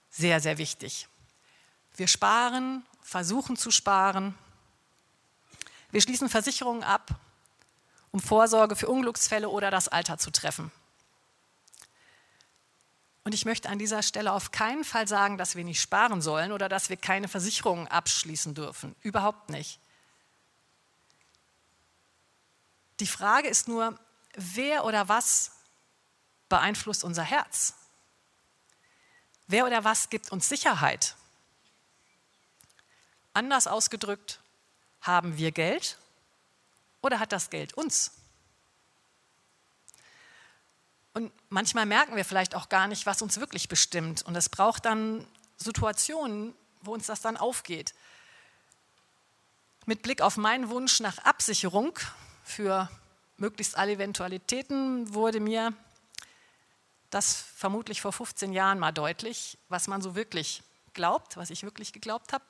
sehr, 0.09 0.39
sehr 0.39 0.57
wichtig. 0.57 1.07
Wir 1.95 2.07
sparen, 2.07 2.83
versuchen 3.03 3.57
zu 3.57 3.69
sparen. 3.69 4.33
Wir 5.91 6.01
schließen 6.01 6.29
Versicherungen 6.29 6.81
ab, 6.81 7.11
um 8.09 8.21
Vorsorge 8.21 8.75
für 8.75 8.87
Unglücksfälle 8.87 9.49
oder 9.49 9.69
das 9.69 9.87
Alter 9.87 10.17
zu 10.17 10.31
treffen. 10.31 10.71
Und 13.25 13.33
ich 13.33 13.43
möchte 13.43 13.69
an 13.69 13.79
dieser 13.79 14.03
Stelle 14.03 14.31
auf 14.31 14.51
keinen 14.51 14.83
Fall 14.83 15.07
sagen, 15.07 15.39
dass 15.39 15.55
wir 15.55 15.63
nicht 15.63 15.81
sparen 15.81 16.21
sollen 16.21 16.51
oder 16.51 16.69
dass 16.69 16.89
wir 16.89 16.95
keine 16.95 17.27
Versicherungen 17.27 17.87
abschließen 17.87 18.53
dürfen. 18.53 18.95
Überhaupt 19.01 19.49
nicht. 19.49 19.79
Die 22.99 23.07
Frage 23.07 23.47
ist 23.47 23.67
nur, 23.67 23.99
wer 24.35 24.85
oder 24.85 25.09
was 25.09 25.51
beeinflusst 26.49 27.03
unser 27.03 27.23
Herz? 27.23 27.73
Wer 29.47 29.65
oder 29.65 29.83
was 29.83 30.11
gibt 30.11 30.31
uns 30.31 30.47
Sicherheit? 30.47 31.15
Anders 33.33 33.65
ausgedrückt, 33.65 34.39
haben 35.01 35.37
wir 35.37 35.51
Geld 35.51 35.97
oder 37.01 37.19
hat 37.19 37.31
das 37.31 37.49
Geld 37.49 37.73
uns? 37.73 38.11
Und 41.15 41.31
manchmal 41.47 41.85
merken 41.85 42.17
wir 42.17 42.25
vielleicht 42.25 42.55
auch 42.55 42.67
gar 42.67 42.87
nicht, 42.87 43.05
was 43.05 43.21
uns 43.21 43.39
wirklich 43.39 43.69
bestimmt. 43.69 44.21
Und 44.23 44.35
es 44.35 44.49
braucht 44.49 44.83
dann 44.83 45.25
Situationen, 45.55 46.53
wo 46.81 46.93
uns 46.93 47.07
das 47.07 47.21
dann 47.21 47.37
aufgeht. 47.37 47.95
Mit 49.85 50.01
Blick 50.01 50.21
auf 50.21 50.35
meinen 50.35 50.69
Wunsch 50.69 50.99
nach 50.99 51.17
Absicherung 51.19 51.97
für 52.43 52.89
möglichst 53.37 53.77
alle 53.77 53.93
Eventualitäten 53.93 55.13
wurde 55.13 55.39
mir 55.39 55.71
das 57.11 57.45
vermutlich 57.55 58.01
vor 58.01 58.11
15 58.11 58.51
Jahren 58.51 58.77
mal 58.77 58.91
deutlich, 58.91 59.57
was 59.69 59.87
man 59.87 60.01
so 60.01 60.15
wirklich 60.15 60.63
glaubt, 60.93 61.37
was 61.37 61.49
ich 61.49 61.63
wirklich 61.63 61.93
geglaubt 61.93 62.33
habe. 62.33 62.43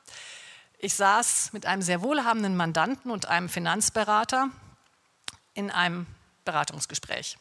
Ich 0.80 0.96
saß 0.96 1.54
mit 1.54 1.68
einem 1.68 1.84
sehr 1.84 2.02
wohlhabenden 2.02 2.58
Mandanten 2.58 3.12
und 3.12 3.28
einem 3.28 3.48
Finanzberater 3.48 4.50
in 5.54 5.70
einem 5.70 6.08
Beratungsgespräch. 6.46 7.38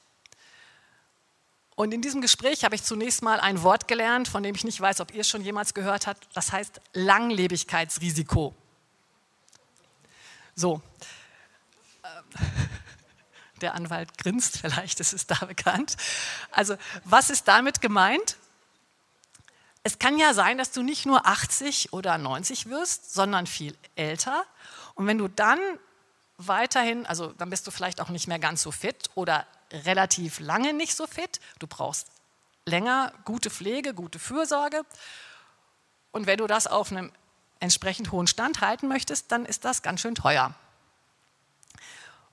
Und 1.76 1.92
in 1.92 2.02
diesem 2.02 2.20
Gespräch 2.20 2.64
habe 2.64 2.76
ich 2.76 2.84
zunächst 2.84 3.22
mal 3.22 3.40
ein 3.40 3.62
Wort 3.62 3.88
gelernt, 3.88 4.28
von 4.28 4.42
dem 4.42 4.54
ich 4.54 4.64
nicht 4.64 4.80
weiß, 4.80 5.00
ob 5.00 5.12
ihr 5.12 5.22
es 5.22 5.28
schon 5.28 5.42
jemals 5.42 5.74
gehört 5.74 6.06
habt. 6.06 6.28
Das 6.34 6.52
heißt 6.52 6.80
Langlebigkeitsrisiko. 6.92 8.54
So. 10.54 10.80
Ähm, 12.04 12.24
der 13.60 13.74
Anwalt 13.74 14.16
grinst, 14.18 14.58
vielleicht 14.58 15.00
ist 15.00 15.12
es 15.12 15.26
da 15.26 15.44
bekannt. 15.46 15.96
Also, 16.52 16.76
was 17.04 17.30
ist 17.30 17.48
damit 17.48 17.80
gemeint? 17.80 18.36
Es 19.82 19.98
kann 19.98 20.16
ja 20.16 20.32
sein, 20.32 20.58
dass 20.58 20.70
du 20.70 20.82
nicht 20.82 21.06
nur 21.06 21.26
80 21.26 21.92
oder 21.92 22.18
90 22.18 22.70
wirst, 22.70 23.12
sondern 23.12 23.46
viel 23.46 23.76
älter. 23.96 24.44
Und 24.94 25.06
wenn 25.06 25.18
du 25.18 25.28
dann 25.28 25.58
weiterhin, 26.38 27.04
also 27.06 27.32
dann 27.32 27.50
bist 27.50 27.66
du 27.66 27.70
vielleicht 27.70 28.00
auch 28.00 28.08
nicht 28.08 28.26
mehr 28.26 28.38
ganz 28.38 28.62
so 28.62 28.70
fit 28.70 29.10
oder 29.14 29.46
relativ 29.84 30.40
lange 30.40 30.72
nicht 30.72 30.94
so 30.94 31.06
fit. 31.06 31.40
Du 31.58 31.66
brauchst 31.66 32.08
länger 32.66 33.12
gute 33.24 33.50
Pflege, 33.50 33.94
gute 33.94 34.18
Fürsorge. 34.18 34.84
Und 36.12 36.26
wenn 36.26 36.38
du 36.38 36.46
das 36.46 36.66
auf 36.66 36.90
einem 36.90 37.12
entsprechend 37.60 38.12
hohen 38.12 38.26
Stand 38.26 38.60
halten 38.60 38.88
möchtest, 38.88 39.32
dann 39.32 39.46
ist 39.46 39.64
das 39.64 39.82
ganz 39.82 40.00
schön 40.00 40.14
teuer. 40.14 40.54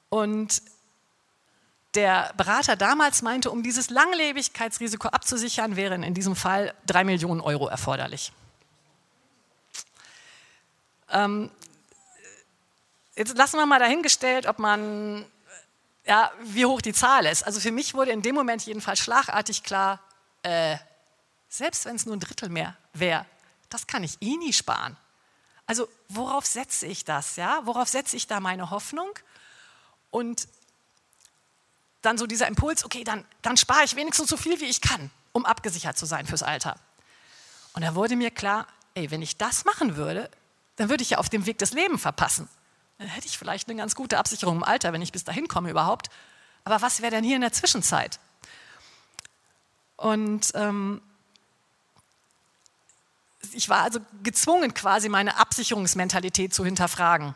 Und 0.10 0.62
der 1.96 2.34
Berater 2.38 2.76
damals 2.76 3.22
meinte, 3.22 3.52
um 3.52 3.64
dieses 3.64 3.90
Langlebigkeitsrisiko 3.90 5.10
abzusichern, 5.10 5.76
wären 5.76 6.04
in 6.04 6.14
diesem 6.14 6.36
Fall 6.36 6.74
drei 6.86 7.04
Millionen 7.04 7.42
Euro 7.42 7.68
erforderlich. 7.68 8.32
Ähm, 11.10 11.52
jetzt 13.16 13.36
lassen 13.36 13.58
wir 13.58 13.66
mal 13.66 13.80
dahingestellt, 13.80 14.48
ob 14.48 14.60
man, 14.60 15.26
ja, 16.06 16.32
wie 16.42 16.66
hoch 16.66 16.82
die 16.82 16.94
Zahl 16.94 17.26
ist. 17.26 17.44
Also 17.44 17.60
für 17.60 17.72
mich 17.72 17.94
wurde 17.94 18.12
in 18.12 18.22
dem 18.22 18.36
Moment 18.36 18.66
jedenfalls 18.66 19.00
schlagartig 19.00 19.64
klar, 19.64 20.00
äh, 20.44 20.78
selbst 21.50 21.86
wenn 21.86 21.96
es 21.96 22.06
nur 22.06 22.16
ein 22.16 22.20
Drittel 22.20 22.50
mehr 22.50 22.76
wäre, 22.94 23.26
das 23.70 23.88
kann 23.88 24.04
ich 24.04 24.18
eh 24.22 24.38
nie 24.38 24.54
sparen. 24.54 24.98
Also 25.68 25.88
worauf 26.10 26.46
setze 26.46 26.86
ich 26.88 27.06
das? 27.06 27.36
Ja? 27.36 27.62
Worauf 27.66 27.88
setze 27.88 28.16
ich 28.18 28.28
da 28.28 28.40
meine 28.40 28.72
Hoffnung? 28.72 29.10
Und 30.10 30.48
dann 32.02 32.18
so 32.18 32.26
dieser 32.26 32.48
Impuls, 32.48 32.84
okay, 32.84 33.04
dann, 33.04 33.26
dann 33.42 33.58
spare 33.58 33.84
ich 33.84 33.96
wenigstens 33.96 34.30
so 34.30 34.38
viel, 34.38 34.60
wie 34.60 34.66
ich 34.66 34.82
kann, 34.82 35.12
um 35.32 35.46
abgesichert 35.46 35.98
zu 35.98 36.06
sein 36.06 36.26
fürs 36.26 36.44
Alter. 36.44 36.76
Und 37.74 37.84
da 37.84 37.96
wurde 37.96 38.16
mir 38.16 38.32
klar, 38.32 38.68
ey, 38.96 39.12
wenn 39.12 39.22
ich 39.22 39.38
das 39.38 39.66
machen 39.66 39.96
würde, 39.96 40.30
dann 40.76 40.90
würde 40.90 41.04
ich 41.04 41.12
ja 41.12 41.20
auf 41.20 41.30
dem 41.30 41.46
Weg 41.46 41.60
des 41.60 41.74
Lebens 41.74 42.02
verpassen. 42.02 42.50
Dann 43.02 43.10
hätte 43.10 43.28
ich 43.28 43.38
vielleicht 43.38 43.68
eine 43.68 43.78
ganz 43.78 43.96
gute 43.96 44.18
Absicherung 44.18 44.58
im 44.58 44.64
Alter, 44.64 44.94
wenn 44.94 45.02
ich 45.02 45.12
bis 45.12 45.24
dahin 45.24 45.48
komme 45.48 45.70
überhaupt. 45.70 46.10
Aber 46.64 46.82
was 46.82 47.02
wäre 47.02 47.12
denn 47.12 47.24
hier 47.24 47.36
in 47.36 47.42
der 47.42 47.52
Zwischenzeit? 47.52 48.20
Und 49.98 50.52
ähm, 50.54 51.02
ich 53.54 53.70
war 53.70 53.82
also 53.82 54.00
gezwungen, 54.24 54.74
quasi 54.74 55.10
meine 55.10 55.38
Absicherungsmentalität 55.38 56.54
zu 56.54 56.64
hinterfragen. 56.64 57.34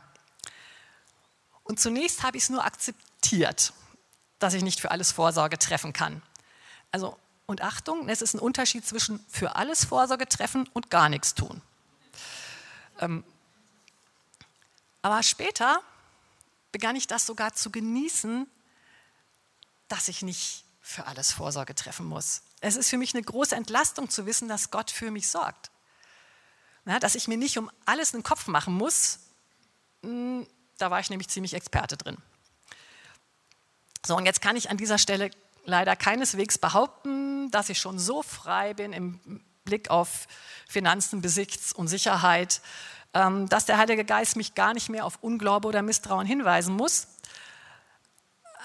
Und 1.64 1.80
zunächst 1.80 2.24
habe 2.24 2.38
ich 2.38 2.44
es 2.44 2.50
nur 2.50 2.64
akzeptiert 2.64 3.74
dass 4.40 4.54
ich 4.54 4.64
nicht 4.64 4.80
für 4.80 4.92
alles 4.92 5.12
Vorsorge 5.12 5.58
treffen 5.58 5.94
kann. 5.94 6.22
Also, 6.92 7.18
und 7.46 7.62
Achtung, 7.62 8.10
es 8.10 8.22
ist 8.22 8.34
ein 8.34 8.40
Unterschied 8.40 8.86
zwischen 8.86 9.24
für 9.30 9.56
alles 9.56 9.86
Vorsorge 9.86 10.28
treffen 10.28 10.70
und 10.74 10.90
gar 10.90 11.10
nichts 11.10 11.36
tun. 11.36 11.62
Ähm, 13.00 13.24
aber 15.06 15.22
später 15.22 15.84
begann 16.72 16.96
ich 16.96 17.06
das 17.06 17.28
sogar 17.28 17.54
zu 17.54 17.70
genießen, 17.70 18.48
dass 19.88 20.08
ich 20.08 20.24
nicht 20.24 20.66
für 20.82 21.06
alles 21.06 21.32
Vorsorge 21.32 21.76
treffen 21.76 22.08
muss. 22.08 22.42
Es 22.60 22.76
ist 22.76 22.90
für 22.90 22.98
mich 22.98 23.14
eine 23.14 23.22
große 23.22 23.56
Entlastung 23.56 24.10
zu 24.10 24.26
wissen, 24.26 24.48
dass 24.48 24.72
Gott 24.72 24.90
für 24.90 25.12
mich 25.12 25.30
sorgt. 25.30 25.70
Na, 26.86 26.98
dass 26.98 27.14
ich 27.14 27.28
mir 27.28 27.38
nicht 27.38 27.60
um 27.60 27.70
alles 27.86 28.16
einen 28.16 28.24
Kopf 28.24 28.48
machen 28.48 28.74
muss, 28.74 29.20
hm, 30.02 30.48
da 30.80 30.90
war 30.90 31.00
ich 31.00 31.12
nämlich 31.12 31.28
ziemlich 31.28 31.54
Experte 31.54 31.98
drin. 31.98 32.18
So, 34.08 34.18
und 34.18 34.26
jetzt 34.26 34.42
kann 34.42 34.56
ich 34.56 34.72
an 34.72 34.78
dieser 34.78 34.98
Stelle 34.98 35.30
leider 35.66 35.96
keineswegs 35.96 36.58
behaupten, 36.58 37.52
dass 37.52 37.70
ich 37.70 37.78
schon 37.78 38.00
so 38.00 38.24
frei 38.24 38.74
bin 38.74 38.92
im 38.92 39.20
Blick 39.66 39.92
auf 39.92 40.28
Finanzen, 40.68 41.22
Besitz 41.22 41.74
und 41.74 41.90
Sicherheit, 41.90 42.60
dass 43.16 43.66
der 43.66 43.78
Heilige 43.78 44.04
Geist 44.04 44.36
mich 44.36 44.56
gar 44.56 44.74
nicht 44.74 44.90
mehr 44.90 45.06
auf 45.06 45.20
Unglaube 45.22 45.70
oder 45.70 45.82
Misstrauen 45.82 46.28
hinweisen 46.28 46.76
muss. 46.76 47.08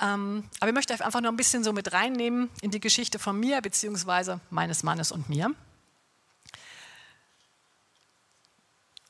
Ähm, 0.03 0.49
aber 0.59 0.69
ich 0.71 0.75
möchte 0.75 0.93
einfach 0.93 1.21
nur 1.21 1.31
ein 1.31 1.37
bisschen 1.37 1.63
so 1.63 1.73
mit 1.73 1.93
reinnehmen 1.93 2.51
in 2.61 2.73
die 2.73 2.81
Geschichte 2.81 3.19
von 3.19 3.39
mir 3.39 3.61
beziehungsweise 3.61 4.41
meines 4.51 4.83
Mannes 4.83 5.13
und 5.13 5.29
mir. 5.29 5.55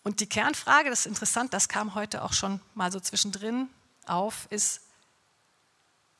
Und 0.02 0.20
die 0.20 0.28
Kernfrage, 0.28 0.90
das 0.90 1.00
ist 1.00 1.06
interessant, 1.06 1.54
das 1.54 1.68
kam 1.68 1.94
heute 1.94 2.22
auch 2.22 2.32
schon 2.34 2.60
mal 2.74 2.92
so 2.92 3.00
zwischendrin 3.00 3.68
auf, 4.06 4.46
ist, 4.50 4.82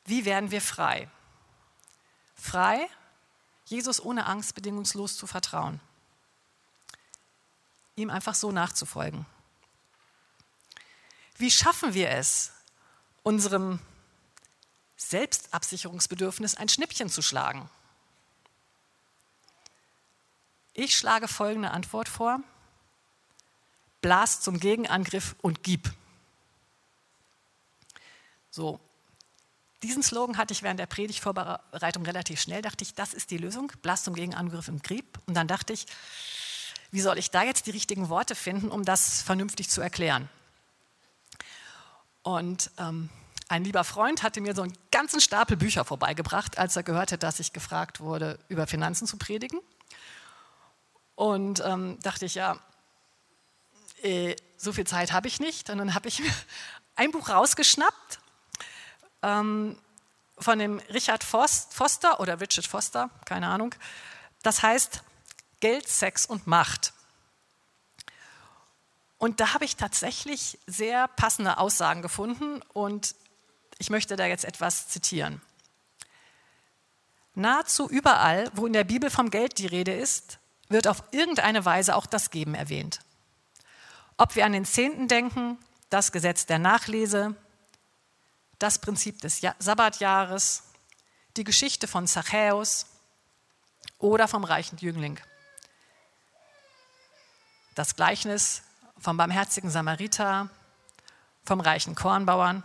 wie 0.05 0.25
werden 0.25 0.49
wir 0.49 0.61
frei? 0.61 1.09
Frei, 2.33 2.87
Jesus 3.65 4.03
ohne 4.03 4.25
Angst 4.25 4.55
bedingungslos 4.55 5.15
zu 5.15 5.27
vertrauen. 5.27 5.79
Ihm 7.95 8.09
einfach 8.09 8.35
so 8.35 8.51
nachzufolgen. 8.51 9.25
Wie 11.37 11.51
schaffen 11.51 11.93
wir 11.93 12.09
es, 12.11 12.51
unserem 13.23 13.79
Selbstabsicherungsbedürfnis 14.97 16.55
ein 16.55 16.69
Schnippchen 16.69 17.09
zu 17.09 17.21
schlagen? 17.21 17.69
Ich 20.73 20.95
schlage 20.95 21.27
folgende 21.27 21.71
Antwort 21.71 22.07
vor. 22.07 22.41
Blas 24.01 24.41
zum 24.41 24.59
Gegenangriff 24.59 25.35
und 25.41 25.63
gib. 25.63 25.91
So, 28.49 28.79
diesen 29.83 30.03
Slogan 30.03 30.37
hatte 30.37 30.53
ich 30.53 30.61
während 30.61 30.79
der 30.79 30.85
Predigtvorbereitung 30.85 32.05
relativ 32.05 32.39
schnell. 32.39 32.61
Dachte 32.61 32.83
ich, 32.83 32.93
das 32.93 33.13
ist 33.13 33.31
die 33.31 33.37
Lösung. 33.37 33.71
Blast 33.81 34.05
zum 34.05 34.13
Gegenangriff 34.13 34.67
im 34.67 34.81
Grieb. 34.81 35.19
Und 35.25 35.33
dann 35.33 35.47
dachte 35.47 35.73
ich, 35.73 35.87
wie 36.91 37.01
soll 37.01 37.17
ich 37.17 37.31
da 37.31 37.43
jetzt 37.43 37.65
die 37.67 37.71
richtigen 37.71 38.09
Worte 38.09 38.35
finden, 38.35 38.69
um 38.69 38.83
das 38.83 39.21
vernünftig 39.21 39.69
zu 39.69 39.81
erklären? 39.81 40.29
Und 42.21 42.69
ähm, 42.77 43.09
ein 43.47 43.63
lieber 43.63 43.83
Freund 43.83 44.23
hatte 44.23 44.41
mir 44.41 44.53
so 44.53 44.61
einen 44.61 44.77
ganzen 44.91 45.19
Stapel 45.19 45.57
Bücher 45.57 45.83
vorbeigebracht, 45.83 46.57
als 46.57 46.75
er 46.75 46.83
gehört 46.83 47.11
hat, 47.11 47.23
dass 47.23 47.39
ich 47.39 47.53
gefragt 47.53 47.99
wurde, 47.99 48.39
über 48.47 48.67
Finanzen 48.67 49.07
zu 49.07 49.17
predigen. 49.17 49.59
Und 51.15 51.61
ähm, 51.65 51.97
dachte 52.01 52.25
ich, 52.25 52.35
ja, 52.35 52.59
äh, 54.03 54.35
so 54.57 54.73
viel 54.73 54.85
Zeit 54.85 55.11
habe 55.11 55.27
ich 55.27 55.39
nicht. 55.39 55.69
Und 55.69 55.79
dann 55.79 55.93
habe 55.93 56.07
ich 56.07 56.19
mir 56.19 56.31
ein 56.95 57.11
Buch 57.11 57.29
rausgeschnappt 57.29 58.19
ähm, 59.21 59.77
von 60.37 60.59
dem 60.59 60.79
Richard 60.93 61.23
Foster 61.23 62.19
oder 62.19 62.39
Richard 62.39 62.67
Foster, 62.67 63.09
keine 63.25 63.47
Ahnung. 63.47 63.75
Das 64.43 64.63
heißt 64.63 65.03
Geld, 65.61 65.87
Sex 65.87 66.25
und 66.25 66.47
Macht. 66.47 66.93
Und 69.17 69.39
da 69.39 69.53
habe 69.53 69.65
ich 69.65 69.75
tatsächlich 69.75 70.59
sehr 70.67 71.07
passende 71.07 71.57
Aussagen 71.59 72.01
gefunden 72.01 72.61
und 72.73 73.15
ich 73.77 73.89
möchte 73.89 74.15
da 74.15 74.25
jetzt 74.25 74.45
etwas 74.45 74.89
zitieren. 74.89 75.41
Nahezu 77.33 77.87
überall, 77.87 78.51
wo 78.53 78.65
in 78.65 78.73
der 78.73 78.83
Bibel 78.83 79.09
vom 79.09 79.29
Geld 79.29 79.57
die 79.57 79.67
Rede 79.67 79.93
ist, 79.93 80.39
wird 80.69 80.87
auf 80.87 81.03
irgendeine 81.11 81.63
Weise 81.65 81.95
auch 81.95 82.05
das 82.05 82.29
Geben 82.29 82.55
erwähnt. 82.55 82.99
Ob 84.17 84.35
wir 84.35 84.45
an 84.45 84.53
den 84.53 84.65
Zehnten 84.65 85.07
denken, 85.07 85.57
das 85.89 86.11
Gesetz 86.11 86.45
der 86.45 86.59
Nachlese, 86.59 87.35
das 88.59 88.79
Prinzip 88.79 89.21
des 89.21 89.41
Sabbatjahres, 89.59 90.63
die 91.37 91.43
Geschichte 91.43 91.87
von 91.87 92.07
Zachäus 92.07 92.85
oder 93.97 94.27
vom 94.27 94.43
reichen 94.43 94.77
Jüngling. 94.77 95.19
Das 97.75 97.95
Gleichnis 97.95 98.63
vom 98.97 99.17
barmherzigen 99.17 99.69
Samariter, 99.69 100.49
vom 101.43 101.59
reichen 101.59 101.95
Kornbauern 101.95 102.63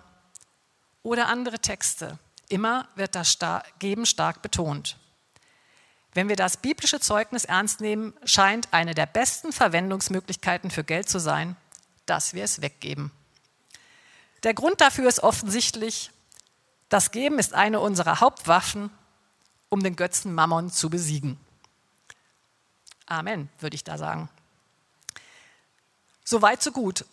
oder 1.02 1.28
andere 1.28 1.58
Texte. 1.58 2.18
Immer 2.48 2.88
wird 2.94 3.14
das 3.14 3.38
Geben 3.78 4.06
stark 4.06 4.42
betont. 4.42 4.96
Wenn 6.12 6.28
wir 6.28 6.36
das 6.36 6.56
biblische 6.56 7.00
Zeugnis 7.00 7.44
ernst 7.44 7.80
nehmen, 7.80 8.14
scheint 8.24 8.72
eine 8.72 8.94
der 8.94 9.06
besten 9.06 9.52
Verwendungsmöglichkeiten 9.52 10.70
für 10.70 10.84
Geld 10.84 11.08
zu 11.08 11.18
sein, 11.18 11.56
dass 12.06 12.32
wir 12.32 12.44
es 12.44 12.62
weggeben. 12.62 13.10
Der 14.42 14.54
Grund 14.54 14.80
dafür 14.80 15.08
ist 15.08 15.22
offensichtlich, 15.22 16.10
das 16.88 17.10
Geben 17.10 17.38
ist 17.38 17.52
eine 17.52 17.80
unserer 17.80 18.20
Hauptwaffen, 18.20 18.90
um 19.68 19.82
den 19.82 19.96
Götzen 19.96 20.32
Mammon 20.32 20.70
zu 20.70 20.88
besiegen. 20.88 21.38
Amen, 23.06 23.48
würde 23.58 23.74
ich 23.74 23.84
da 23.84 23.98
sagen. 23.98 24.28
So 26.28 26.42
weit, 26.42 26.60
so 26.60 26.72
gut. 26.72 27.04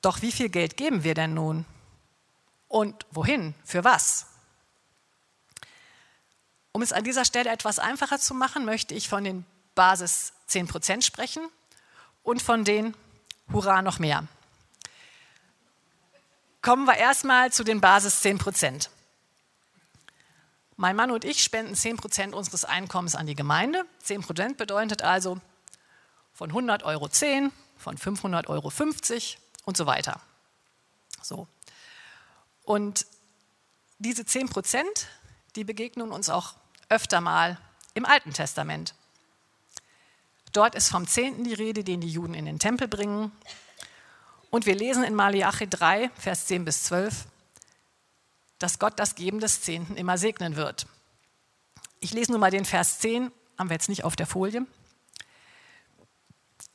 Doch 0.00 0.22
wie 0.22 0.30
viel 0.30 0.48
Geld 0.48 0.76
geben 0.76 1.02
wir 1.02 1.14
denn 1.14 1.34
nun? 1.34 1.66
Und 2.68 3.04
wohin? 3.10 3.56
Für 3.64 3.82
was? 3.82 4.26
Um 6.70 6.80
es 6.80 6.92
an 6.92 7.02
dieser 7.02 7.24
Stelle 7.24 7.50
etwas 7.50 7.80
einfacher 7.80 8.20
zu 8.20 8.34
machen, 8.34 8.64
möchte 8.64 8.94
ich 8.94 9.08
von 9.08 9.24
den 9.24 9.44
Basis 9.74 10.32
10% 10.48 11.02
sprechen 11.02 11.42
und 12.22 12.40
von 12.40 12.64
den 12.64 12.94
Hurra 13.52 13.82
noch 13.82 13.98
mehr. 13.98 14.28
Kommen 16.62 16.84
wir 16.84 16.96
erstmal 16.96 17.52
zu 17.52 17.64
den 17.64 17.80
Basis 17.80 18.24
10%. 18.24 18.90
Mein 20.76 20.94
Mann 20.94 21.10
und 21.10 21.24
ich 21.24 21.42
spenden 21.42 21.74
10% 21.74 22.32
unseres 22.32 22.64
Einkommens 22.64 23.16
an 23.16 23.26
die 23.26 23.34
Gemeinde. 23.34 23.84
10% 24.04 24.54
bedeutet 24.54 25.02
also 25.02 25.40
von 26.36 26.50
100 26.50 26.82
Euro 26.82 27.08
10, 27.08 27.50
von 27.78 27.96
500 27.96 28.46
Euro 28.48 28.68
50 28.68 29.38
und 29.64 29.76
so 29.76 29.86
weiter. 29.86 30.20
So. 31.22 31.48
Und 32.62 33.06
diese 33.98 34.26
10 34.26 34.50
Prozent, 34.50 35.08
die 35.56 35.64
begegnen 35.64 36.12
uns 36.12 36.28
auch 36.28 36.54
öfter 36.90 37.22
mal 37.22 37.58
im 37.94 38.04
Alten 38.04 38.34
Testament. 38.34 38.94
Dort 40.52 40.74
ist 40.74 40.90
vom 40.90 41.08
Zehnten 41.08 41.44
die 41.44 41.54
Rede, 41.54 41.82
den 41.82 42.02
die 42.02 42.10
Juden 42.10 42.34
in 42.34 42.44
den 42.44 42.58
Tempel 42.58 42.86
bringen. 42.86 43.32
Und 44.50 44.66
wir 44.66 44.74
lesen 44.74 45.04
in 45.04 45.14
Malachi 45.14 45.66
3, 45.66 46.10
Vers 46.16 46.46
10 46.46 46.66
bis 46.66 46.82
12, 46.84 47.24
dass 48.58 48.78
Gott 48.78 48.98
das 48.98 49.14
Geben 49.14 49.40
des 49.40 49.62
Zehnten 49.62 49.96
immer 49.96 50.18
segnen 50.18 50.56
wird. 50.56 50.86
Ich 52.00 52.12
lese 52.12 52.30
nur 52.30 52.40
mal 52.40 52.50
den 52.50 52.66
Vers 52.66 52.98
10, 52.98 53.32
haben 53.58 53.70
wir 53.70 53.74
jetzt 53.74 53.88
nicht 53.88 54.04
auf 54.04 54.16
der 54.16 54.26
Folie. 54.26 54.66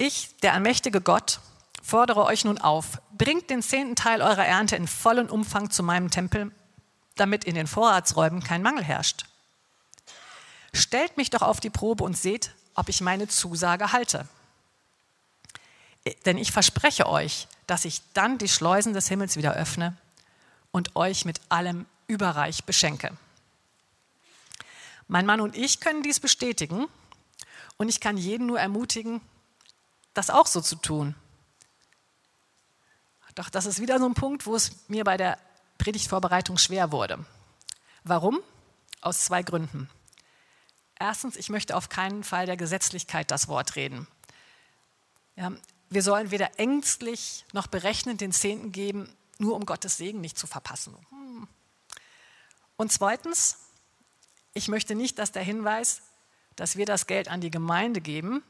Ich, 0.03 0.35
der 0.41 0.55
allmächtige 0.55 0.99
Gott, 0.99 1.41
fordere 1.83 2.25
euch 2.25 2.43
nun 2.43 2.57
auf, 2.57 2.99
bringt 3.15 3.51
den 3.51 3.61
zehnten 3.61 3.95
Teil 3.95 4.23
eurer 4.23 4.47
Ernte 4.47 4.75
in 4.75 4.87
vollem 4.87 5.27
Umfang 5.27 5.69
zu 5.69 5.83
meinem 5.83 6.09
Tempel, 6.09 6.49
damit 7.17 7.43
in 7.43 7.53
den 7.53 7.67
Vorratsräumen 7.67 8.41
kein 8.41 8.63
Mangel 8.63 8.83
herrscht. 8.83 9.25
Stellt 10.73 11.17
mich 11.17 11.29
doch 11.29 11.43
auf 11.43 11.59
die 11.59 11.69
Probe 11.69 12.03
und 12.03 12.17
seht, 12.17 12.55
ob 12.73 12.89
ich 12.89 13.01
meine 13.01 13.27
Zusage 13.27 13.91
halte. 13.91 14.27
Denn 16.25 16.39
ich 16.39 16.51
verspreche 16.51 17.07
euch, 17.07 17.47
dass 17.67 17.85
ich 17.85 18.01
dann 18.15 18.39
die 18.39 18.49
Schleusen 18.49 18.93
des 18.93 19.07
Himmels 19.07 19.37
wieder 19.37 19.53
öffne 19.53 19.95
und 20.71 20.95
euch 20.95 21.25
mit 21.25 21.39
allem 21.49 21.85
überreich 22.07 22.63
beschenke. 22.63 23.15
Mein 25.07 25.27
Mann 25.27 25.41
und 25.41 25.55
ich 25.55 25.79
können 25.79 26.01
dies 26.01 26.19
bestätigen 26.19 26.87
und 27.77 27.87
ich 27.87 27.99
kann 27.99 28.17
jeden 28.17 28.47
nur 28.47 28.59
ermutigen, 28.59 29.21
das 30.13 30.29
auch 30.29 30.47
so 30.47 30.61
zu 30.61 30.75
tun. 30.75 31.15
Doch 33.35 33.49
das 33.49 33.65
ist 33.65 33.79
wieder 33.79 33.99
so 33.99 34.05
ein 34.05 34.13
Punkt, 34.13 34.45
wo 34.45 34.55
es 34.55 34.89
mir 34.89 35.03
bei 35.03 35.17
der 35.17 35.37
Predigtvorbereitung 35.77 36.57
schwer 36.57 36.91
wurde. 36.91 37.25
Warum? 38.03 38.39
Aus 38.99 39.25
zwei 39.25 39.41
Gründen. 39.41 39.89
Erstens, 40.99 41.35
ich 41.35 41.49
möchte 41.49 41.75
auf 41.75 41.89
keinen 41.89 42.23
Fall 42.23 42.45
der 42.45 42.57
Gesetzlichkeit 42.57 43.31
das 43.31 43.47
Wort 43.47 43.75
reden. 43.75 44.07
Ja, 45.35 45.51
wir 45.89 46.03
sollen 46.03 46.29
weder 46.29 46.59
ängstlich 46.59 47.45
noch 47.53 47.67
berechnend 47.67 48.21
den 48.21 48.31
Zehnten 48.31 48.71
geben, 48.71 49.11
nur 49.39 49.55
um 49.55 49.65
Gottes 49.65 49.97
Segen 49.97 50.21
nicht 50.21 50.37
zu 50.37 50.45
verpassen. 50.45 50.95
Hm. 51.09 51.47
Und 52.75 52.91
zweitens, 52.91 53.57
ich 54.53 54.67
möchte 54.67 54.93
nicht, 54.93 55.17
dass 55.17 55.31
der 55.31 55.43
Hinweis, 55.43 56.01
dass 56.55 56.75
wir 56.75 56.85
das 56.85 57.07
Geld 57.07 57.29
an 57.29 57.41
die 57.41 57.51
Gemeinde 57.51 58.01
geben, 58.01 58.43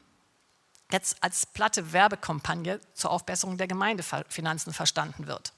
jetzt 0.92 1.22
als 1.22 1.46
platte 1.46 1.92
Werbekampagne 1.92 2.80
zur 2.94 3.10
Aufbesserung 3.10 3.58
der 3.58 3.66
Gemeindefinanzen 3.66 4.72
verstanden 4.72 5.26
wird. 5.26 5.52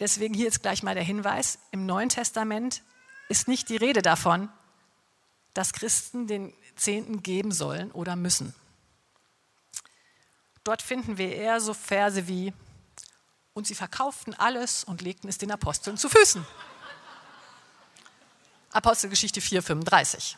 Deswegen 0.00 0.34
hier 0.34 0.46
jetzt 0.46 0.62
gleich 0.62 0.82
mal 0.82 0.94
der 0.94 1.04
Hinweis, 1.04 1.58
im 1.70 1.86
Neuen 1.86 2.08
Testament 2.08 2.82
ist 3.28 3.48
nicht 3.48 3.68
die 3.68 3.76
Rede 3.76 4.02
davon, 4.02 4.48
dass 5.54 5.72
Christen 5.72 6.26
den 6.26 6.52
Zehnten 6.76 7.22
geben 7.22 7.52
sollen 7.52 7.92
oder 7.92 8.16
müssen. 8.16 8.54
Dort 10.64 10.82
finden 10.82 11.18
wir 11.18 11.34
eher 11.34 11.60
so 11.60 11.74
Verse 11.74 12.26
wie, 12.26 12.52
und 13.52 13.66
sie 13.66 13.74
verkauften 13.74 14.34
alles 14.34 14.82
und 14.82 15.00
legten 15.00 15.28
es 15.28 15.38
den 15.38 15.52
Aposteln 15.52 15.96
zu 15.96 16.08
Füßen. 16.08 16.44
Apostelgeschichte 18.72 19.40
4,35. 19.40 20.36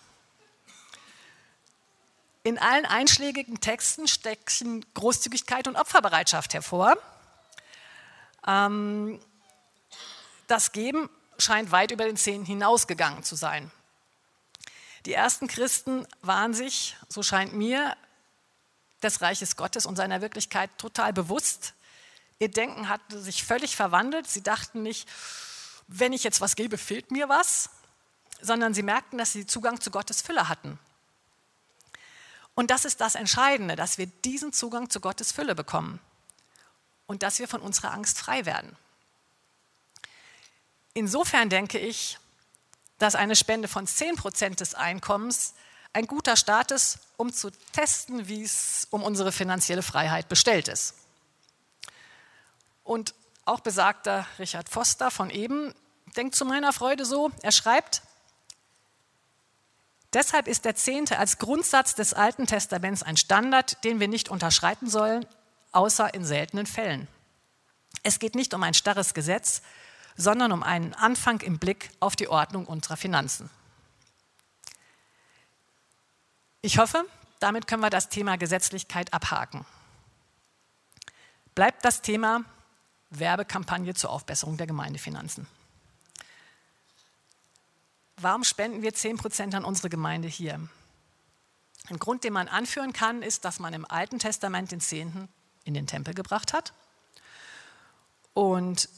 In 2.46 2.60
allen 2.60 2.86
einschlägigen 2.86 3.58
Texten 3.58 4.06
stecken 4.06 4.86
Großzügigkeit 4.94 5.66
und 5.66 5.74
Opferbereitschaft 5.74 6.54
hervor. 6.54 6.96
Ähm, 8.46 9.20
das 10.46 10.70
Geben 10.70 11.10
scheint 11.38 11.72
weit 11.72 11.90
über 11.90 12.04
den 12.04 12.16
Zehnten 12.16 12.46
hinausgegangen 12.46 13.24
zu 13.24 13.34
sein. 13.34 13.72
Die 15.06 15.12
ersten 15.12 15.48
Christen 15.48 16.06
waren 16.22 16.54
sich, 16.54 16.96
so 17.08 17.24
scheint 17.24 17.52
mir, 17.52 17.96
des 19.02 19.20
Reiches 19.22 19.56
Gottes 19.56 19.84
und 19.84 19.96
seiner 19.96 20.20
Wirklichkeit 20.20 20.70
total 20.78 21.12
bewusst. 21.12 21.74
Ihr 22.38 22.52
Denken 22.52 22.88
hatte 22.88 23.18
sich 23.18 23.42
völlig 23.42 23.74
verwandelt. 23.74 24.28
Sie 24.28 24.44
dachten 24.44 24.84
nicht, 24.84 25.08
wenn 25.88 26.12
ich 26.12 26.22
jetzt 26.22 26.40
was 26.40 26.54
gebe, 26.54 26.78
fehlt 26.78 27.10
mir 27.10 27.28
was, 27.28 27.70
sondern 28.40 28.72
sie 28.72 28.84
merkten, 28.84 29.18
dass 29.18 29.32
sie 29.32 29.46
Zugang 29.46 29.80
zu 29.80 29.90
Gottes 29.90 30.22
Fülle 30.22 30.48
hatten. 30.48 30.78
Und 32.56 32.70
das 32.70 32.86
ist 32.86 33.00
das 33.00 33.14
Entscheidende, 33.14 33.76
dass 33.76 33.98
wir 33.98 34.06
diesen 34.06 34.52
Zugang 34.52 34.90
zu 34.90 34.98
Gottes 35.00 35.30
Fülle 35.30 35.54
bekommen 35.54 36.00
und 37.06 37.22
dass 37.22 37.38
wir 37.38 37.46
von 37.46 37.60
unserer 37.60 37.92
Angst 37.92 38.18
frei 38.18 38.46
werden. 38.46 38.76
Insofern 40.94 41.50
denke 41.50 41.78
ich, 41.78 42.18
dass 42.98 43.14
eine 43.14 43.36
Spende 43.36 43.68
von 43.68 43.86
10% 43.86 44.56
des 44.56 44.74
Einkommens 44.74 45.52
ein 45.92 46.06
guter 46.06 46.36
Start 46.36 46.70
ist, 46.70 46.98
um 47.18 47.30
zu 47.30 47.50
testen, 47.72 48.26
wie 48.26 48.42
es 48.42 48.88
um 48.90 49.02
unsere 49.02 49.32
finanzielle 49.32 49.82
Freiheit 49.82 50.30
bestellt 50.30 50.68
ist. 50.68 50.94
Und 52.84 53.14
auch 53.44 53.60
besagter 53.60 54.26
Richard 54.38 54.70
Foster 54.70 55.10
von 55.10 55.28
eben 55.28 55.74
denkt 56.16 56.34
zu 56.34 56.46
meiner 56.46 56.72
Freude 56.72 57.04
so, 57.04 57.30
er 57.42 57.52
schreibt, 57.52 58.00
Deshalb 60.16 60.48
ist 60.48 60.64
der 60.64 60.74
Zehnte 60.74 61.18
als 61.18 61.36
Grundsatz 61.36 61.94
des 61.94 62.14
Alten 62.14 62.46
Testaments 62.46 63.02
ein 63.02 63.18
Standard, 63.18 63.84
den 63.84 64.00
wir 64.00 64.08
nicht 64.08 64.30
unterschreiten 64.30 64.88
sollen, 64.88 65.26
außer 65.72 66.14
in 66.14 66.24
seltenen 66.24 66.64
Fällen. 66.64 67.06
Es 68.02 68.18
geht 68.18 68.34
nicht 68.34 68.54
um 68.54 68.62
ein 68.62 68.72
starres 68.72 69.12
Gesetz, 69.12 69.60
sondern 70.16 70.52
um 70.52 70.62
einen 70.62 70.94
Anfang 70.94 71.42
im 71.42 71.58
Blick 71.58 71.90
auf 72.00 72.16
die 72.16 72.28
Ordnung 72.28 72.64
unserer 72.64 72.96
Finanzen. 72.96 73.50
Ich 76.62 76.78
hoffe, 76.78 77.04
damit 77.38 77.66
können 77.66 77.82
wir 77.82 77.90
das 77.90 78.08
Thema 78.08 78.38
Gesetzlichkeit 78.38 79.12
abhaken. 79.12 79.66
Bleibt 81.54 81.84
das 81.84 82.00
Thema 82.00 82.42
Werbekampagne 83.10 83.92
zur 83.92 84.08
Aufbesserung 84.08 84.56
der 84.56 84.66
Gemeindefinanzen. 84.66 85.46
Warum 88.18 88.44
spenden 88.44 88.82
wir 88.82 88.94
10 88.94 89.18
Prozent 89.18 89.54
an 89.54 89.64
unsere 89.64 89.90
Gemeinde 89.90 90.28
hier? 90.28 90.54
Ein 91.88 91.98
Grund, 91.98 92.24
den 92.24 92.32
man 92.32 92.48
anführen 92.48 92.92
kann, 92.92 93.22
ist, 93.22 93.44
dass 93.44 93.58
man 93.58 93.74
im 93.74 93.84
Alten 93.84 94.18
Testament 94.18 94.72
den 94.72 94.80
Zehnten 94.80 95.28
in 95.64 95.74
den 95.74 95.86
Tempel 95.86 96.14
gebracht 96.14 96.52
hat. 96.52 96.72
Und 98.32 98.88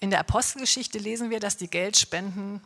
in 0.00 0.10
der 0.10 0.20
Apostelgeschichte 0.20 0.98
lesen 0.98 1.30
wir, 1.30 1.40
dass 1.40 1.56
die 1.56 1.68
Geldspenden 1.68 2.62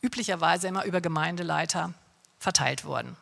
üblicherweise 0.00 0.68
immer 0.68 0.84
über 0.84 1.00
Gemeindeleiter 1.00 1.92
verteilt 2.38 2.84
wurden. 2.84 3.16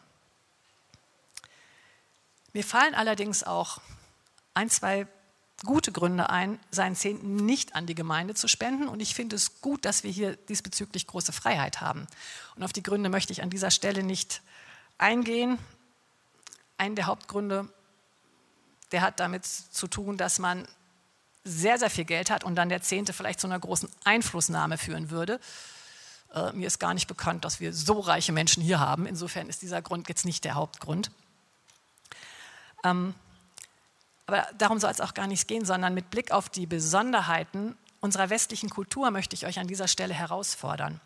Mir 2.53 2.65
fallen 2.65 2.95
allerdings 2.95 3.43
auch 3.43 3.81
ein, 4.55 4.71
zwei 4.71 5.07
gute 5.63 5.93
Gründe 5.93 6.31
ein, 6.31 6.59
seinen 6.71 6.97
Zehnten 6.97 7.37
nicht 7.37 7.75
an 7.75 7.87
die 7.87 7.95
Gemeinde 7.95 8.35
zu 8.35 8.49
spenden. 8.49 8.89
Und 8.89 9.01
ich 9.01 9.15
finde 9.15 9.37
es 9.37 9.61
gut, 9.61 9.85
dass 9.85 10.03
wir 10.03 10.11
hier 10.11 10.37
diesbezüglich 10.37 11.07
große 11.07 11.33
Freiheit 11.33 11.81
haben. 11.81 12.07
Und 12.57 12.63
auf 12.63 12.73
die 12.73 12.83
Gründe 12.83 13.09
möchte 13.09 13.33
ich 13.33 13.43
an 13.43 13.51
dieser 13.51 13.71
Stelle 13.71 14.03
nicht 14.03 14.43
eingehen. 14.99 15.59
einen 16.77 16.97
der 16.97 17.07
Hauptgründe, 17.07 17.69
der 18.91 19.03
hat 19.03 19.21
damit 19.21 19.47
zu 19.47 19.87
tun, 19.87 20.17
dass 20.17 20.39
man 20.39 20.67
sehr, 21.45 21.79
sehr 21.79 21.91
viel 21.91 22.05
Geld 22.05 22.31
hat 22.31 22.43
und 22.43 22.57
dann 22.57 22.69
der 22.69 22.83
Zehnte 22.83 23.13
vielleicht 23.13 23.41
zu 23.41 23.47
einer 23.47 23.61
großen 23.61 23.89
Einflussnahme 24.05 24.79
führen 24.79 25.11
würde. 25.11 25.41
Äh, 26.33 26.53
mir 26.53 26.67
ist 26.67 26.79
gar 26.79 26.95
nicht 26.95 27.07
bekannt, 27.07 27.45
dass 27.45 27.61
wir 27.61 27.73
so 27.73 28.01
reiche 28.01 28.33
Menschen 28.33 28.63
hier 28.63 28.81
haben. 28.81 29.07
Insofern 29.07 29.49
ist 29.49 29.63
dieser 29.63 29.83
Grund 29.83 30.09
jetzt 30.09 30.25
nicht 30.25 30.45
der 30.45 30.55
Hauptgrund. 30.55 31.11
Ähm, 32.83 33.15
aber 34.27 34.49
darum 34.57 34.79
soll 34.79 34.91
es 34.91 35.01
auch 35.01 35.15
gar 35.15 35.27
nicht 35.27 35.49
gehen, 35.49 35.65
sondern 35.65 35.95
mit 35.95 36.11
Blick 36.11 36.31
auf 36.31 36.49
die 36.49 36.67
Besonderheiten 36.67 37.77
unserer 38.01 38.29
westlichen 38.29 38.69
Kultur 38.69 39.11
möchte 39.11 39.35
ich 39.35 39.47
euch 39.47 39.59
an 39.59 39.67
dieser 39.67 39.89
Stelle 39.89 40.13
herausfordern. 40.13 41.01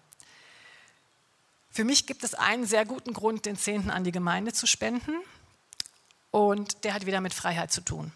Für 1.70 1.84
mich 1.84 2.06
gibt 2.06 2.24
es 2.24 2.34
einen 2.34 2.66
sehr 2.66 2.84
guten 2.84 3.12
Grund, 3.12 3.46
den 3.46 3.56
Zehnten 3.56 3.90
an 3.90 4.02
die 4.02 4.10
Gemeinde 4.10 4.52
zu 4.52 4.66
spenden. 4.66 5.14
Und 6.32 6.82
der 6.82 6.94
hat 6.94 7.06
wieder 7.06 7.20
mit 7.20 7.34
Freiheit 7.34 7.70
zu 7.70 7.82
tun. 7.82 8.10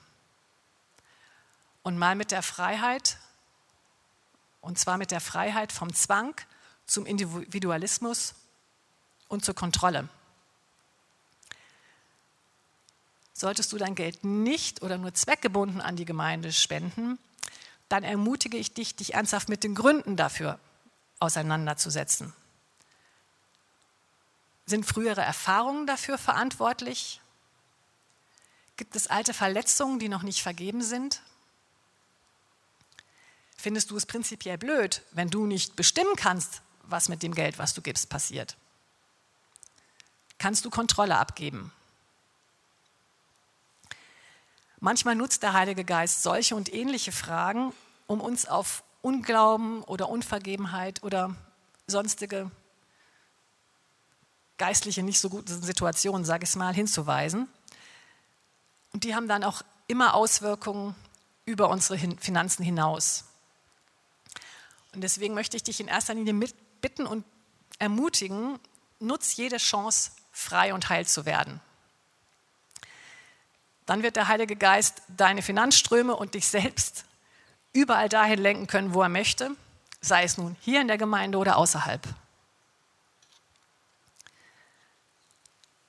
Und 1.85 1.97
mal 1.97 2.17
mit 2.17 2.33
der 2.33 2.43
Freiheit, 2.43 3.19
und 4.61 4.81
zwar 4.81 4.99
mit 4.99 5.13
der 5.13 5.21
Freiheit 5.21 5.71
vom 5.71 5.95
Zwang 5.95 6.35
zum 6.85 7.07
Individualismus 7.07 8.35
und 9.29 9.45
zur 9.45 9.55
Kontrolle. 9.55 10.09
Solltest 13.43 13.73
du 13.73 13.77
dein 13.77 13.97
Geld 13.97 14.23
nicht 14.23 14.83
oder 14.83 14.99
nur 14.99 15.15
zweckgebunden 15.15 15.81
an 15.81 15.97
die 15.97 16.05
Gemeinde 16.05 16.53
spenden, 16.53 17.19
dann 17.89 18.05
ermutige 18.05 18.57
ich 18.57 18.73
dich, 18.73 18.95
dich 18.95 19.15
ernsthaft 19.15 19.49
mit 19.49 19.65
den 19.65 19.75
Gründen 19.75 20.17
dafür 20.17 20.61
auseinanderzusetzen. 21.19 22.33
Sind 24.65 24.87
frühere 24.87 25.23
Erfahrungen 25.23 25.89
dafür 25.89 26.19
verantwortlich? 26.19 27.21
Gibt 28.77 28.95
es 28.95 29.09
alte 29.09 29.35
Verletzungen, 29.35 29.99
die 29.99 30.09
noch 30.09 30.23
nicht 30.23 30.41
vergeben 30.41 30.81
sind? 30.81 31.21
Findest 33.57 33.91
du 33.91 33.97
es 33.97 34.07
prinzipiell 34.07 34.57
blöd, 34.57 35.03
wenn 35.11 35.31
du 35.31 35.47
nicht 35.47 35.75
bestimmen 35.75 36.15
kannst, 36.15 36.63
was 36.85 37.09
mit 37.09 37.25
dem 37.25 37.35
Geld, 37.35 37.59
was 37.59 37.75
du 37.75 37.83
gibst, 37.83 38.09
passiert? 38.09 38.57
Kannst 40.39 40.65
du 40.65 40.71
Kontrolle 40.71 41.17
abgeben? 41.19 41.73
Manchmal 44.85 45.15
nutzt 45.15 45.45
der 45.45 45.53
Heilige 45.53 45.85
Geist 45.85 46.25
solche 46.25 46.57
und 46.57 46.75
ähnliche 46.75 47.13
Fragen, 47.13 47.73
um 48.09 48.21
uns 48.21 48.47
auf 48.47 48.83
Unglauben 49.01 49.85
oder 49.85 50.09
Unvergebenheit 50.09 51.05
oder 51.05 51.37
sonstige 51.87 52.51
geistliche 54.59 55.05
nicht 55.05 55.21
so 55.21 55.31
gute 55.31 55.55
Situationen, 55.55 56.25
sage 56.25 56.43
ich 56.43 56.57
mal, 56.57 56.75
hinzuweisen. 56.75 57.47
Und 58.93 59.05
die 59.05 59.15
haben 59.15 59.29
dann 59.29 59.45
auch 59.45 59.63
immer 59.87 60.15
Auswirkungen 60.15 60.97
über 61.45 61.71
unsere 61.71 61.97
Finanzen 62.19 62.65
hinaus. 62.65 63.27
Und 64.95 65.03
deswegen 65.03 65.35
möchte 65.35 65.57
ich 65.57 65.63
dich 65.63 65.79
in 65.79 65.87
erster 65.87 66.15
Linie 66.15 66.35
bitten 66.81 67.07
und 67.07 67.25
ermutigen, 67.79 68.59
nutz 68.99 69.37
jede 69.37 69.59
Chance, 69.59 70.11
frei 70.33 70.75
und 70.75 70.89
heil 70.89 71.07
zu 71.07 71.25
werden. 71.25 71.61
Dann 73.87 74.03
wird 74.03 74.17
der 74.17 74.29
Heilige 74.29 74.57
Geist 74.57 75.03
deine 75.09 75.43
Finanzströme 75.43 76.15
und 76.15 76.35
dich 76.35 76.47
selbst 76.47 77.05
überall 77.73 78.09
dahin 78.09 78.39
lenken 78.39 78.67
können, 78.67 78.95
wo 78.95 79.03
er 79.03 79.09
möchte, 79.09 79.51
sei 80.01 80.25
es 80.25 80.39
nun 80.39 80.57
hier 80.61 80.81
in 80.81 80.89
der 80.89 80.99
Gemeinde 80.99 81.39
oder 81.39 81.57
außerhalb. 81.57 82.03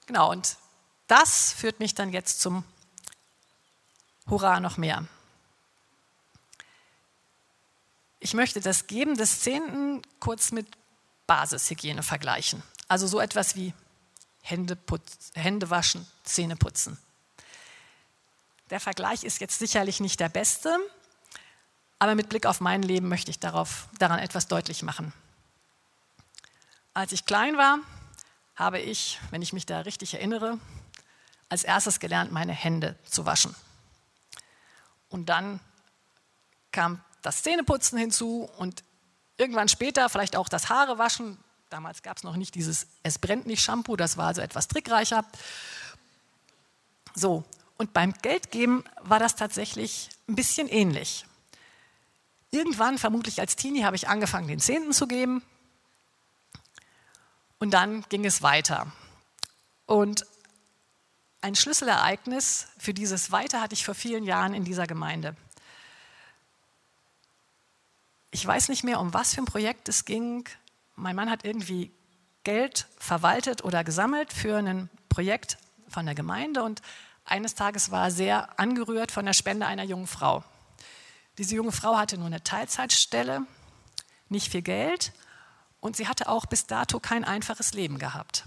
Genau, 0.05 0.31
und 0.31 0.57
das 1.07 1.53
führt 1.53 1.79
mich 1.79 1.95
dann 1.95 2.11
jetzt 2.11 2.41
zum 2.41 2.63
Hurra 4.29 4.59
noch 4.59 4.77
mehr. 4.77 5.05
Ich 8.19 8.33
möchte 8.33 8.61
das 8.61 8.87
Geben 8.87 9.17
des 9.17 9.41
Zehnten 9.41 10.01
kurz 10.19 10.51
mit 10.51 10.67
Basishygiene 11.27 12.03
vergleichen. 12.03 12.63
Also 12.87 13.07
so 13.07 13.19
etwas 13.19 13.55
wie 13.55 13.73
Hände, 14.41 14.75
putz, 14.75 15.31
Hände 15.33 15.69
waschen, 15.69 16.07
Zähne 16.23 16.55
putzen. 16.55 16.97
Der 18.73 18.79
Vergleich 18.79 19.23
ist 19.23 19.39
jetzt 19.39 19.59
sicherlich 19.59 19.99
nicht 19.99 20.19
der 20.19 20.29
beste, 20.29 20.75
aber 21.99 22.15
mit 22.15 22.27
Blick 22.29 22.47
auf 22.47 22.59
mein 22.59 22.81
Leben 22.81 23.07
möchte 23.07 23.29
ich 23.29 23.39
darauf, 23.39 23.87
daran 23.99 24.17
etwas 24.17 24.47
deutlich 24.47 24.81
machen. 24.81 25.13
Als 26.95 27.11
ich 27.11 27.27
klein 27.27 27.55
war, 27.55 27.77
habe 28.55 28.79
ich, 28.79 29.19
wenn 29.29 29.43
ich 29.43 29.53
mich 29.53 29.67
da 29.67 29.81
richtig 29.81 30.15
erinnere, 30.15 30.57
als 31.49 31.63
erstes 31.63 31.99
gelernt, 31.99 32.31
meine 32.31 32.51
Hände 32.51 32.97
zu 33.05 33.27
waschen. 33.27 33.55
Und 35.07 35.27
dann 35.27 35.59
kam 36.71 36.99
das 37.21 37.43
Zähneputzen 37.43 37.99
hinzu 37.99 38.49
und 38.57 38.83
irgendwann 39.37 39.69
später 39.69 40.09
vielleicht 40.09 40.35
auch 40.35 40.49
das 40.49 40.69
Haare 40.69 40.97
waschen. 40.97 41.37
Damals 41.69 42.01
gab 42.01 42.17
es 42.17 42.23
noch 42.23 42.37
nicht 42.37 42.55
dieses 42.55 42.87
Es 43.03 43.19
brennt 43.19 43.45
nicht 43.45 43.61
Shampoo, 43.61 43.97
das 43.97 44.17
war 44.17 44.25
also 44.25 44.41
etwas 44.41 44.67
trickreicher. 44.67 45.23
So, 47.13 47.45
und 47.83 47.91
beim 47.91 48.13
Geldgeben 48.13 48.85
war 49.01 49.19
das 49.19 49.35
tatsächlich 49.35 50.07
ein 50.29 50.35
bisschen 50.35 50.69
ähnlich. 50.69 51.25
Irgendwann, 52.49 52.97
vermutlich 52.97 53.41
als 53.41 53.57
Teenie, 53.57 53.83
habe 53.83 53.97
ich 53.97 54.07
angefangen, 54.07 54.47
den 54.47 54.61
Zehnten 54.61 54.93
zu 54.93 55.05
geben. 55.05 55.43
Und 57.59 57.71
dann 57.71 58.05
ging 58.07 58.23
es 58.23 58.41
weiter. 58.41 58.89
Und 59.85 60.25
ein 61.41 61.55
Schlüsselereignis 61.55 62.67
für 62.77 62.93
dieses 62.93 63.33
Weiter 63.33 63.59
hatte 63.59 63.73
ich 63.73 63.83
vor 63.83 63.95
vielen 63.95 64.23
Jahren 64.23 64.53
in 64.53 64.63
dieser 64.63 64.87
Gemeinde. 64.87 65.35
Ich 68.31 68.47
weiß 68.47 68.69
nicht 68.69 68.85
mehr, 68.85 69.01
um 69.01 69.13
was 69.13 69.35
für 69.35 69.41
ein 69.41 69.45
Projekt 69.45 69.89
es 69.89 70.05
ging. 70.05 70.47
Mein 70.95 71.17
Mann 71.17 71.29
hat 71.29 71.43
irgendwie 71.43 71.91
Geld 72.45 72.87
verwaltet 72.97 73.65
oder 73.65 73.83
gesammelt 73.83 74.31
für 74.31 74.55
ein 74.55 74.89
Projekt 75.09 75.57
von 75.89 76.05
der 76.05 76.15
Gemeinde 76.15 76.63
und 76.63 76.81
eines 77.25 77.55
Tages 77.55 77.91
war 77.91 78.05
er 78.05 78.11
sehr 78.11 78.59
angerührt 78.59 79.11
von 79.11 79.25
der 79.25 79.33
Spende 79.33 79.65
einer 79.65 79.83
jungen 79.83 80.07
Frau. 80.07 80.43
Diese 81.37 81.55
junge 81.55 81.71
Frau 81.71 81.97
hatte 81.97 82.17
nur 82.17 82.27
eine 82.27 82.43
Teilzeitstelle, 82.43 83.41
nicht 84.29 84.51
viel 84.51 84.61
Geld 84.61 85.13
und 85.79 85.95
sie 85.95 86.07
hatte 86.07 86.29
auch 86.29 86.45
bis 86.45 86.67
dato 86.67 86.99
kein 86.99 87.23
einfaches 87.23 87.73
Leben 87.73 87.97
gehabt. 87.97 88.45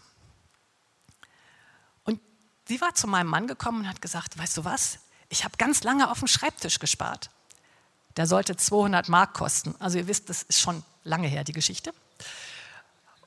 Sie 2.68 2.80
war 2.80 2.94
zu 2.94 3.06
meinem 3.06 3.28
Mann 3.28 3.46
gekommen 3.46 3.80
und 3.82 3.88
hat 3.88 4.02
gesagt, 4.02 4.38
weißt 4.38 4.56
du 4.56 4.64
was, 4.64 4.98
ich 5.28 5.44
habe 5.44 5.56
ganz 5.56 5.84
lange 5.84 6.10
auf 6.10 6.18
dem 6.18 6.28
Schreibtisch 6.28 6.78
gespart. 6.78 7.30
Der 8.16 8.26
sollte 8.26 8.56
200 8.56 9.08
Mark 9.08 9.34
kosten. 9.34 9.74
Also 9.78 9.98
ihr 9.98 10.08
wisst, 10.08 10.28
das 10.30 10.42
ist 10.42 10.60
schon 10.60 10.82
lange 11.04 11.28
her, 11.28 11.44
die 11.44 11.52
Geschichte. 11.52 11.92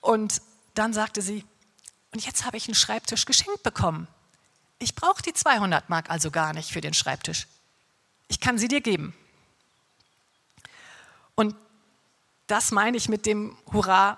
Und 0.01 0.41
dann 0.73 0.93
sagte 0.93 1.21
sie, 1.21 1.45
und 2.11 2.25
jetzt 2.25 2.45
habe 2.45 2.57
ich 2.57 2.67
einen 2.67 2.75
Schreibtisch 2.75 3.25
geschenkt 3.25 3.63
bekommen. 3.63 4.07
Ich 4.79 4.95
brauche 4.95 5.21
die 5.21 5.33
200 5.33 5.89
Mark 5.89 6.09
also 6.09 6.31
gar 6.31 6.53
nicht 6.53 6.71
für 6.71 6.81
den 6.81 6.93
Schreibtisch. 6.93 7.47
Ich 8.29 8.39
kann 8.39 8.57
sie 8.57 8.69
dir 8.69 8.81
geben. 8.81 9.13
Und 11.35 11.55
das 12.47 12.71
meine 12.71 12.97
ich 12.97 13.09
mit 13.09 13.25
dem 13.25 13.57
Hurra, 13.71 14.17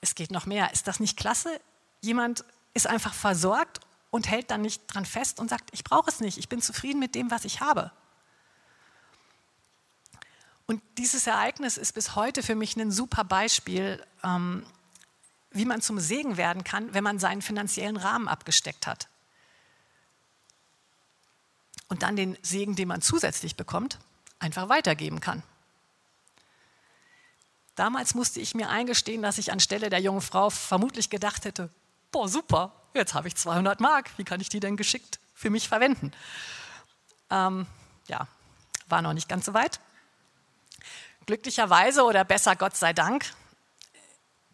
es 0.00 0.14
geht 0.14 0.30
noch 0.30 0.46
mehr. 0.46 0.72
Ist 0.72 0.86
das 0.86 1.00
nicht 1.00 1.18
klasse? 1.18 1.60
Jemand 2.00 2.44
ist 2.72 2.86
einfach 2.86 3.12
versorgt 3.12 3.80
und 4.10 4.28
hält 4.28 4.50
dann 4.50 4.62
nicht 4.62 4.82
dran 4.86 5.04
fest 5.04 5.38
und 5.38 5.50
sagt, 5.50 5.68
ich 5.72 5.84
brauche 5.84 6.10
es 6.10 6.20
nicht, 6.20 6.38
ich 6.38 6.48
bin 6.48 6.62
zufrieden 6.62 6.98
mit 6.98 7.14
dem, 7.14 7.30
was 7.30 7.44
ich 7.44 7.60
habe. 7.60 7.92
Und 10.66 10.82
dieses 10.98 11.26
Ereignis 11.26 11.76
ist 11.76 11.92
bis 11.92 12.14
heute 12.14 12.42
für 12.42 12.54
mich 12.54 12.76
ein 12.76 12.92
super 12.92 13.24
Beispiel, 13.24 14.04
ähm, 14.22 14.64
wie 15.50 15.64
man 15.64 15.82
zum 15.82 15.98
Segen 15.98 16.36
werden 16.36 16.62
kann, 16.62 16.94
wenn 16.94 17.02
man 17.02 17.18
seinen 17.18 17.42
finanziellen 17.42 17.96
Rahmen 17.96 18.28
abgesteckt 18.28 18.86
hat. 18.86 19.08
Und 21.90 22.02
dann 22.02 22.16
den 22.16 22.38
Segen, 22.40 22.76
den 22.76 22.88
man 22.88 23.02
zusätzlich 23.02 23.56
bekommt, 23.56 23.98
einfach 24.38 24.70
weitergeben 24.70 25.20
kann. 25.20 25.42
Damals 27.74 28.14
musste 28.14 28.40
ich 28.40 28.54
mir 28.54 28.70
eingestehen, 28.70 29.22
dass 29.22 29.38
ich 29.38 29.52
anstelle 29.52 29.90
der 29.90 30.00
jungen 30.00 30.22
Frau 30.22 30.50
vermutlich 30.50 31.10
gedacht 31.10 31.44
hätte, 31.44 31.68
boah, 32.12 32.28
super, 32.28 32.72
jetzt 32.94 33.14
habe 33.14 33.28
ich 33.28 33.36
200 33.36 33.80
Mark, 33.80 34.10
wie 34.16 34.24
kann 34.24 34.40
ich 34.40 34.48
die 34.48 34.60
denn 34.60 34.76
geschickt 34.76 35.18
für 35.34 35.50
mich 35.50 35.68
verwenden? 35.68 36.12
Ähm, 37.30 37.66
ja, 38.08 38.26
war 38.88 39.02
noch 39.02 39.12
nicht 39.12 39.28
ganz 39.28 39.46
so 39.46 39.54
weit. 39.54 39.80
Glücklicherweise 41.26 42.04
oder 42.04 42.24
besser 42.24 42.56
Gott 42.56 42.76
sei 42.76 42.92
Dank 42.92 43.24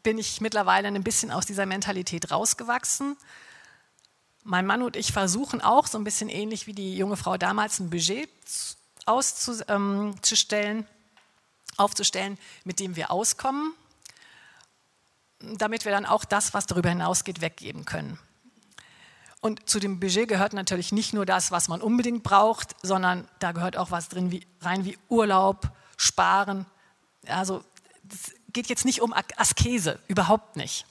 bin 0.03 0.19
ich 0.19 0.41
mittlerweile 0.41 0.89
ein 0.89 1.03
bisschen 1.03 1.31
aus 1.31 1.47
dieser 1.47 1.67
Mentalität 1.67 2.31
rausgewachsen. 2.31 3.17
Mein 4.49 4.65
Mann 4.65 4.83
und 4.83 4.95
ich 4.95 5.13
versuchen 5.13 5.61
auch 5.61 5.89
so 5.89 5.99
ein 5.99 6.05
bisschen 6.05 6.29
ähnlich 6.29 6.69
wie 6.69 6.73
die 6.73 6.97
junge 6.97 7.17
Frau 7.17 7.37
damals 7.37 7.81
ein 7.81 7.91
Budget 7.91 8.31
auszustellen, 9.05 10.15
ähm, 10.79 10.87
aufzustellen, 11.77 12.39
mit 12.63 12.79
dem 12.79 12.95
wir 12.95 13.11
auskommen, 13.11 13.73
damit 15.41 15.85
wir 15.85 15.91
dann 15.91 16.07
auch 16.07 16.25
das, 16.25 16.55
was 16.55 16.67
darüber 16.67 16.91
hinausgeht, 16.91 17.41
weggeben 17.41 17.87
können. 17.87 18.21
Und 19.41 19.69
zu 19.69 19.81
dem 19.81 19.99
Budget 19.99 20.29
gehört 20.29 20.53
natürlich 20.53 20.93
nicht 20.93 21.13
nur 21.13 21.27
das, 21.27 21.51
was 21.51 21.67
man 21.67 21.83
unbedingt 21.83 22.23
braucht, 22.23 22.77
sondern 22.83 23.27
da 23.41 23.51
gehört 23.51 23.77
auch 23.77 23.91
was 23.91 24.09
drin 24.09 24.31
wie, 24.31 24.47
rein 24.61 24.85
wie 24.85 24.97
Urlaub, 25.09 25.73
Sparen. 25.97 26.67
Also 27.27 27.65
es 28.09 28.33
geht 28.53 28.69
jetzt 28.69 28.85
nicht 28.85 29.03
um 29.03 29.13
Askese, 29.13 29.99
überhaupt 30.07 30.55
nicht, 30.55 30.87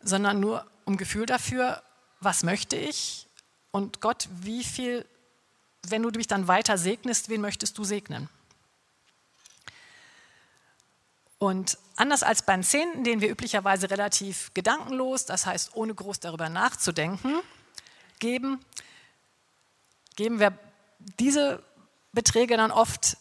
sondern 0.00 0.40
nur 0.40 0.66
um 0.84 0.96
Gefühl 0.96 1.26
dafür, 1.26 1.82
was 2.20 2.42
möchte 2.42 2.76
ich 2.76 3.28
und 3.70 4.00
Gott, 4.00 4.28
wie 4.40 4.64
viel, 4.64 5.06
wenn 5.88 6.02
du 6.02 6.10
mich 6.10 6.26
dann 6.26 6.48
weiter 6.48 6.78
segnest, 6.78 7.28
wen 7.28 7.40
möchtest 7.40 7.76
du 7.78 7.84
segnen? 7.84 8.28
Und 11.38 11.76
anders 11.96 12.22
als 12.22 12.42
beim 12.42 12.62
Zehnten, 12.62 13.02
den 13.02 13.20
wir 13.20 13.28
üblicherweise 13.28 13.90
relativ 13.90 14.54
gedankenlos, 14.54 15.26
das 15.26 15.46
heißt 15.46 15.74
ohne 15.74 15.92
groß 15.92 16.20
darüber 16.20 16.48
nachzudenken, 16.48 17.40
geben, 18.20 18.64
geben 20.14 20.38
wir 20.38 20.56
diese 21.18 21.64
Beträge 22.12 22.56
dann 22.56 22.70
oft 22.70 23.16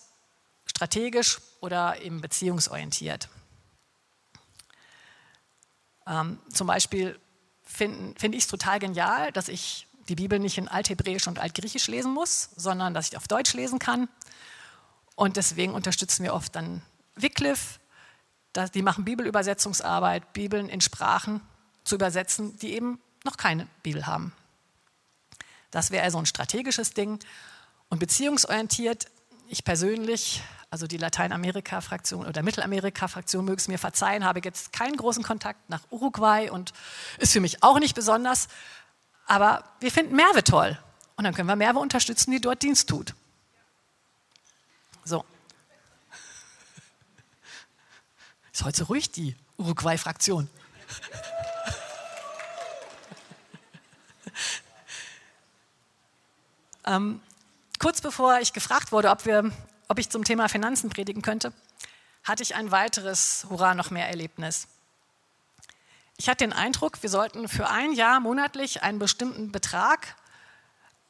strategisch 0.68 1.40
oder 1.62 2.00
eben 2.02 2.22
beziehungsorientiert. 2.22 3.28
Ähm, 6.06 6.40
zum 6.54 6.68
Beispiel 6.68 7.20
finde 7.72 8.20
find 8.20 8.36
ich 8.36 8.44
es 8.44 8.48
total 8.48 8.80
genial, 8.80 9.32
dass 9.32 9.48
ich 9.48 9.88
die 10.08 10.16
Bibel 10.16 10.40
nicht 10.40 10.58
in 10.58 10.68
Althebräisch 10.68 11.28
und 11.28 11.40
Altgriechisch 11.40 11.88
lesen 11.88 12.14
muss, 12.14 12.50
sondern 12.56 12.94
dass 12.94 13.10
ich 13.10 13.18
auf 13.18 13.28
Deutsch 13.28 13.54
lesen 13.54 13.80
kann. 13.80 14.10
Und 15.16 15.38
deswegen 15.38 15.74
unterstützen 15.74 16.24
wir 16.24 16.34
oft 16.34 16.56
dann 16.56 16.82
Wycliffe, 17.16 17.80
die 18.74 18.82
machen 18.82 19.06
Bibelübersetzungsarbeit, 19.06 20.34
Bibeln 20.34 20.68
in 20.68 20.82
Sprachen 20.82 21.42
zu 21.84 21.96
übersetzen, 21.96 22.58
die 22.58 22.74
eben 22.74 23.00
noch 23.24 23.38
keine 23.38 23.68
Bibel 23.84 24.08
haben. 24.08 24.34
Das 25.70 25.92
wäre 25.92 26.04
also 26.04 26.18
ein 26.18 26.26
strategisches 26.26 26.92
Ding. 26.94 27.20
Und 27.90 28.00
beziehungsorientiert, 28.00 29.06
ich 29.48 29.64
persönlich, 29.64 30.42
also 30.72 30.88
die 30.88 30.98
Lateinamerika-Fraktion 30.98 32.26
oder 32.26 32.42
Mittelamerika-Fraktion, 32.44 33.44
möge 33.44 33.58
es 33.58 33.68
mir 33.68 33.78
verzeihen, 33.78 34.24
habe 34.24 34.40
jetzt 34.42 34.72
keinen 34.72 34.96
großen 34.96 35.22
Kontakt 35.22 35.70
nach 35.70 35.82
Uruguay 35.92 36.50
und 36.50 36.72
ist 37.18 37.34
für 37.34 37.42
mich 37.42 37.62
auch 37.62 37.78
nicht 37.78 37.94
besonders. 37.94 38.48
Aber 39.28 39.66
wir 39.82 39.92
finden 39.92 40.16
Merve 40.16 40.46
toll. 40.46 40.80
Und 41.18 41.26
dann 41.26 41.34
können 41.34 41.50
wir 41.50 41.58
Merve 41.58 41.80
unterstützen, 41.80 42.32
die 42.32 42.40
dort 42.40 42.64
Dienst 42.64 42.88
tut. 42.88 43.14
So. 45.04 45.26
Ist 48.54 48.64
heute 48.64 48.78
so 48.78 48.86
ruhig, 48.86 49.12
die 49.12 49.36
Uruguay-Fraktion. 49.58 50.48
ähm, 56.86 57.22
kurz 57.78 58.00
bevor 58.00 58.40
ich 58.40 58.54
gefragt 58.54 58.94
wurde, 58.94 59.10
ob, 59.10 59.26
wir, 59.26 59.52
ob 59.92 60.00
ich 60.00 60.10
zum 60.10 60.24
Thema 60.24 60.48
Finanzen 60.48 60.90
predigen 60.90 61.22
könnte, 61.22 61.52
hatte 62.24 62.44
ich 62.44 62.56
ein 62.56 62.72
weiteres 62.72 63.46
Hurra 63.50 63.76
noch 63.76 63.92
mehr 63.92 64.08
Erlebnis. 64.08 64.70
Ich 66.16 66.30
hatte 66.30 66.46
den 66.46 66.54
Eindruck, 66.54 67.04
wir 67.04 67.10
sollten 67.10 67.50
für 67.50 67.70
ein 67.70 67.92
Jahr 67.92 68.22
monatlich 68.22 68.84
einen 68.84 69.00
bestimmten 69.00 69.52
Betrag 69.52 70.16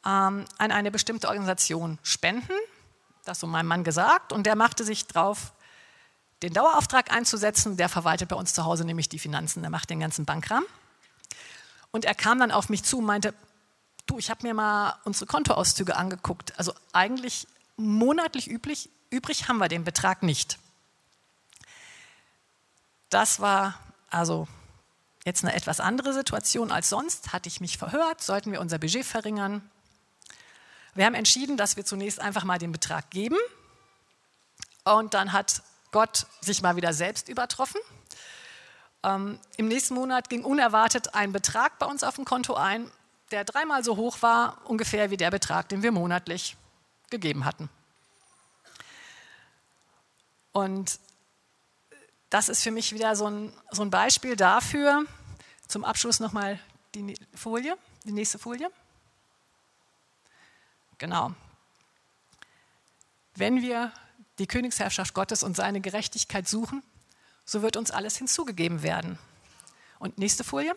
ähm, 0.04 0.46
an 0.58 0.72
eine 0.72 0.90
bestimmte 0.90 1.28
Organisation 1.28 2.00
spenden. 2.02 2.54
Das 3.24 3.38
so 3.38 3.46
mein 3.46 3.66
Mann 3.66 3.84
gesagt. 3.84 4.32
Und 4.32 4.46
der 4.46 4.56
machte 4.56 4.82
sich 4.82 5.06
drauf, 5.06 5.52
den 6.42 6.52
Dauerauftrag 6.52 7.12
einzusetzen. 7.12 7.76
Der 7.76 7.88
verwaltet 7.88 8.30
bei 8.30 8.36
uns 8.36 8.52
zu 8.52 8.64
Hause 8.64 8.84
nämlich 8.84 9.08
die 9.08 9.20
Finanzen, 9.20 9.60
der 9.60 9.70
macht 9.70 9.90
den 9.90 10.00
ganzen 10.00 10.24
Bankrahmen. 10.24 10.66
Und 11.92 12.04
er 12.04 12.16
kam 12.16 12.40
dann 12.40 12.50
auf 12.50 12.68
mich 12.68 12.82
zu 12.82 12.98
und 12.98 13.04
meinte, 13.04 13.32
du, 14.06 14.18
ich 14.18 14.28
habe 14.28 14.44
mir 14.44 14.54
mal 14.54 14.98
unsere 15.04 15.26
Kontoauszüge 15.26 15.94
angeguckt. 15.94 16.58
Also 16.58 16.74
eigentlich 16.92 17.46
monatlich 17.82 18.48
üblich, 18.48 18.90
übrig 19.10 19.48
haben 19.48 19.58
wir 19.58 19.68
den 19.68 19.84
Betrag 19.84 20.22
nicht. 20.22 20.58
Das 23.10 23.40
war 23.40 23.78
also 24.10 24.48
jetzt 25.24 25.44
eine 25.44 25.54
etwas 25.54 25.80
andere 25.80 26.12
Situation 26.12 26.72
als 26.72 26.88
sonst. 26.88 27.32
Hatte 27.32 27.48
ich 27.48 27.60
mich 27.60 27.78
verhört, 27.78 28.22
sollten 28.22 28.52
wir 28.52 28.60
unser 28.60 28.78
Budget 28.78 29.04
verringern. 29.04 29.68
Wir 30.94 31.06
haben 31.06 31.14
entschieden, 31.14 31.56
dass 31.56 31.76
wir 31.76 31.84
zunächst 31.84 32.20
einfach 32.20 32.44
mal 32.44 32.58
den 32.58 32.72
Betrag 32.72 33.10
geben. 33.10 33.36
Und 34.84 35.14
dann 35.14 35.32
hat 35.32 35.62
Gott 35.90 36.26
sich 36.40 36.62
mal 36.62 36.76
wieder 36.76 36.92
selbst 36.92 37.28
übertroffen. 37.28 37.80
Ähm, 39.02 39.38
Im 39.56 39.68
nächsten 39.68 39.94
Monat 39.94 40.28
ging 40.28 40.44
unerwartet 40.44 41.14
ein 41.14 41.32
Betrag 41.32 41.78
bei 41.78 41.86
uns 41.86 42.02
auf 42.04 42.16
dem 42.16 42.24
Konto 42.24 42.54
ein, 42.54 42.90
der 43.30 43.44
dreimal 43.44 43.84
so 43.84 43.96
hoch 43.96 44.22
war, 44.22 44.58
ungefähr 44.64 45.10
wie 45.10 45.16
der 45.16 45.30
Betrag, 45.30 45.68
den 45.68 45.82
wir 45.82 45.92
monatlich 45.92 46.56
gegeben 47.12 47.44
hatten. 47.44 47.70
Und 50.50 50.98
das 52.28 52.48
ist 52.48 52.62
für 52.62 52.72
mich 52.72 52.92
wieder 52.92 53.14
so 53.14 53.26
ein, 53.26 53.52
so 53.70 53.82
ein 53.82 53.90
Beispiel 53.90 54.34
dafür. 54.34 55.04
Zum 55.68 55.84
Abschluss 55.84 56.18
nochmal 56.18 56.58
die 56.94 57.14
Folie, 57.34 57.76
die 58.04 58.12
nächste 58.12 58.38
Folie. 58.38 58.70
Genau. 60.98 61.32
Wenn 63.34 63.62
wir 63.62 63.92
die 64.38 64.46
Königsherrschaft 64.46 65.14
Gottes 65.14 65.42
und 65.42 65.56
seine 65.56 65.80
Gerechtigkeit 65.80 66.48
suchen, 66.48 66.82
so 67.44 67.62
wird 67.62 67.76
uns 67.76 67.90
alles 67.90 68.16
hinzugegeben 68.16 68.82
werden. 68.82 69.18
Und 69.98 70.18
nächste 70.18 70.44
Folie. 70.44 70.74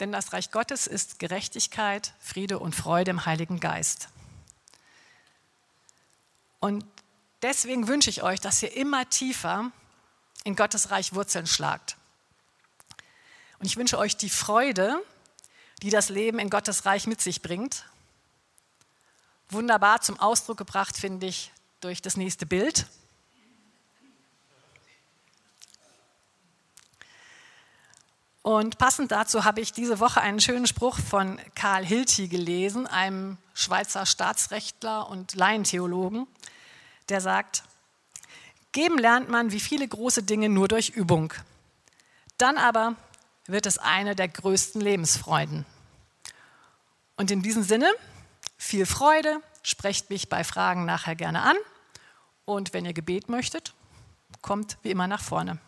Denn 0.00 0.12
das 0.12 0.32
Reich 0.32 0.50
Gottes 0.50 0.86
ist 0.86 1.18
Gerechtigkeit, 1.18 2.12
Friede 2.20 2.58
und 2.58 2.74
Freude 2.74 3.10
im 3.10 3.24
Heiligen 3.24 3.60
Geist. 3.60 4.08
Und 6.60 6.84
deswegen 7.42 7.88
wünsche 7.88 8.10
ich 8.10 8.22
euch, 8.22 8.40
dass 8.40 8.62
ihr 8.62 8.76
immer 8.76 9.08
tiefer 9.08 9.70
in 10.44 10.56
Gottes 10.56 10.90
Reich 10.90 11.14
Wurzeln 11.14 11.46
schlagt. 11.46 11.96
Und 13.58 13.66
ich 13.66 13.76
wünsche 13.76 13.98
euch 13.98 14.16
die 14.16 14.30
Freude, 14.30 15.02
die 15.82 15.90
das 15.90 16.08
Leben 16.08 16.38
in 16.38 16.50
Gottes 16.50 16.84
Reich 16.84 17.06
mit 17.06 17.20
sich 17.20 17.42
bringt 17.42 17.84
wunderbar 19.50 20.00
zum 20.00 20.18
Ausdruck 20.18 20.58
gebracht, 20.58 20.96
finde 20.96 21.26
ich, 21.26 21.52
durch 21.80 22.02
das 22.02 22.16
nächste 22.16 22.46
Bild. 22.46 22.86
Und 28.46 28.78
passend 28.78 29.10
dazu 29.10 29.44
habe 29.44 29.60
ich 29.60 29.72
diese 29.72 29.98
Woche 29.98 30.20
einen 30.20 30.40
schönen 30.40 30.68
Spruch 30.68 31.00
von 31.00 31.40
Karl 31.56 31.84
Hilti 31.84 32.28
gelesen, 32.28 32.86
einem 32.86 33.38
Schweizer 33.54 34.06
Staatsrechtler 34.06 35.10
und 35.10 35.34
Laientheologen, 35.34 36.28
der 37.08 37.20
sagt, 37.20 37.64
Geben 38.70 38.98
lernt 38.98 39.28
man 39.28 39.50
wie 39.50 39.58
viele 39.58 39.88
große 39.88 40.22
Dinge 40.22 40.48
nur 40.48 40.68
durch 40.68 40.90
Übung. 40.90 41.34
Dann 42.38 42.56
aber 42.56 42.94
wird 43.48 43.66
es 43.66 43.78
eine 43.78 44.14
der 44.14 44.28
größten 44.28 44.80
Lebensfreuden. 44.80 45.66
Und 47.16 47.32
in 47.32 47.42
diesem 47.42 47.64
Sinne 47.64 47.90
viel 48.56 48.86
Freude, 48.86 49.40
sprecht 49.64 50.08
mich 50.08 50.28
bei 50.28 50.44
Fragen 50.44 50.84
nachher 50.84 51.16
gerne 51.16 51.42
an 51.42 51.56
und 52.44 52.72
wenn 52.74 52.86
ihr 52.86 52.92
Gebet 52.92 53.28
möchtet, 53.28 53.74
kommt 54.40 54.78
wie 54.84 54.92
immer 54.92 55.08
nach 55.08 55.24
vorne. 55.24 55.58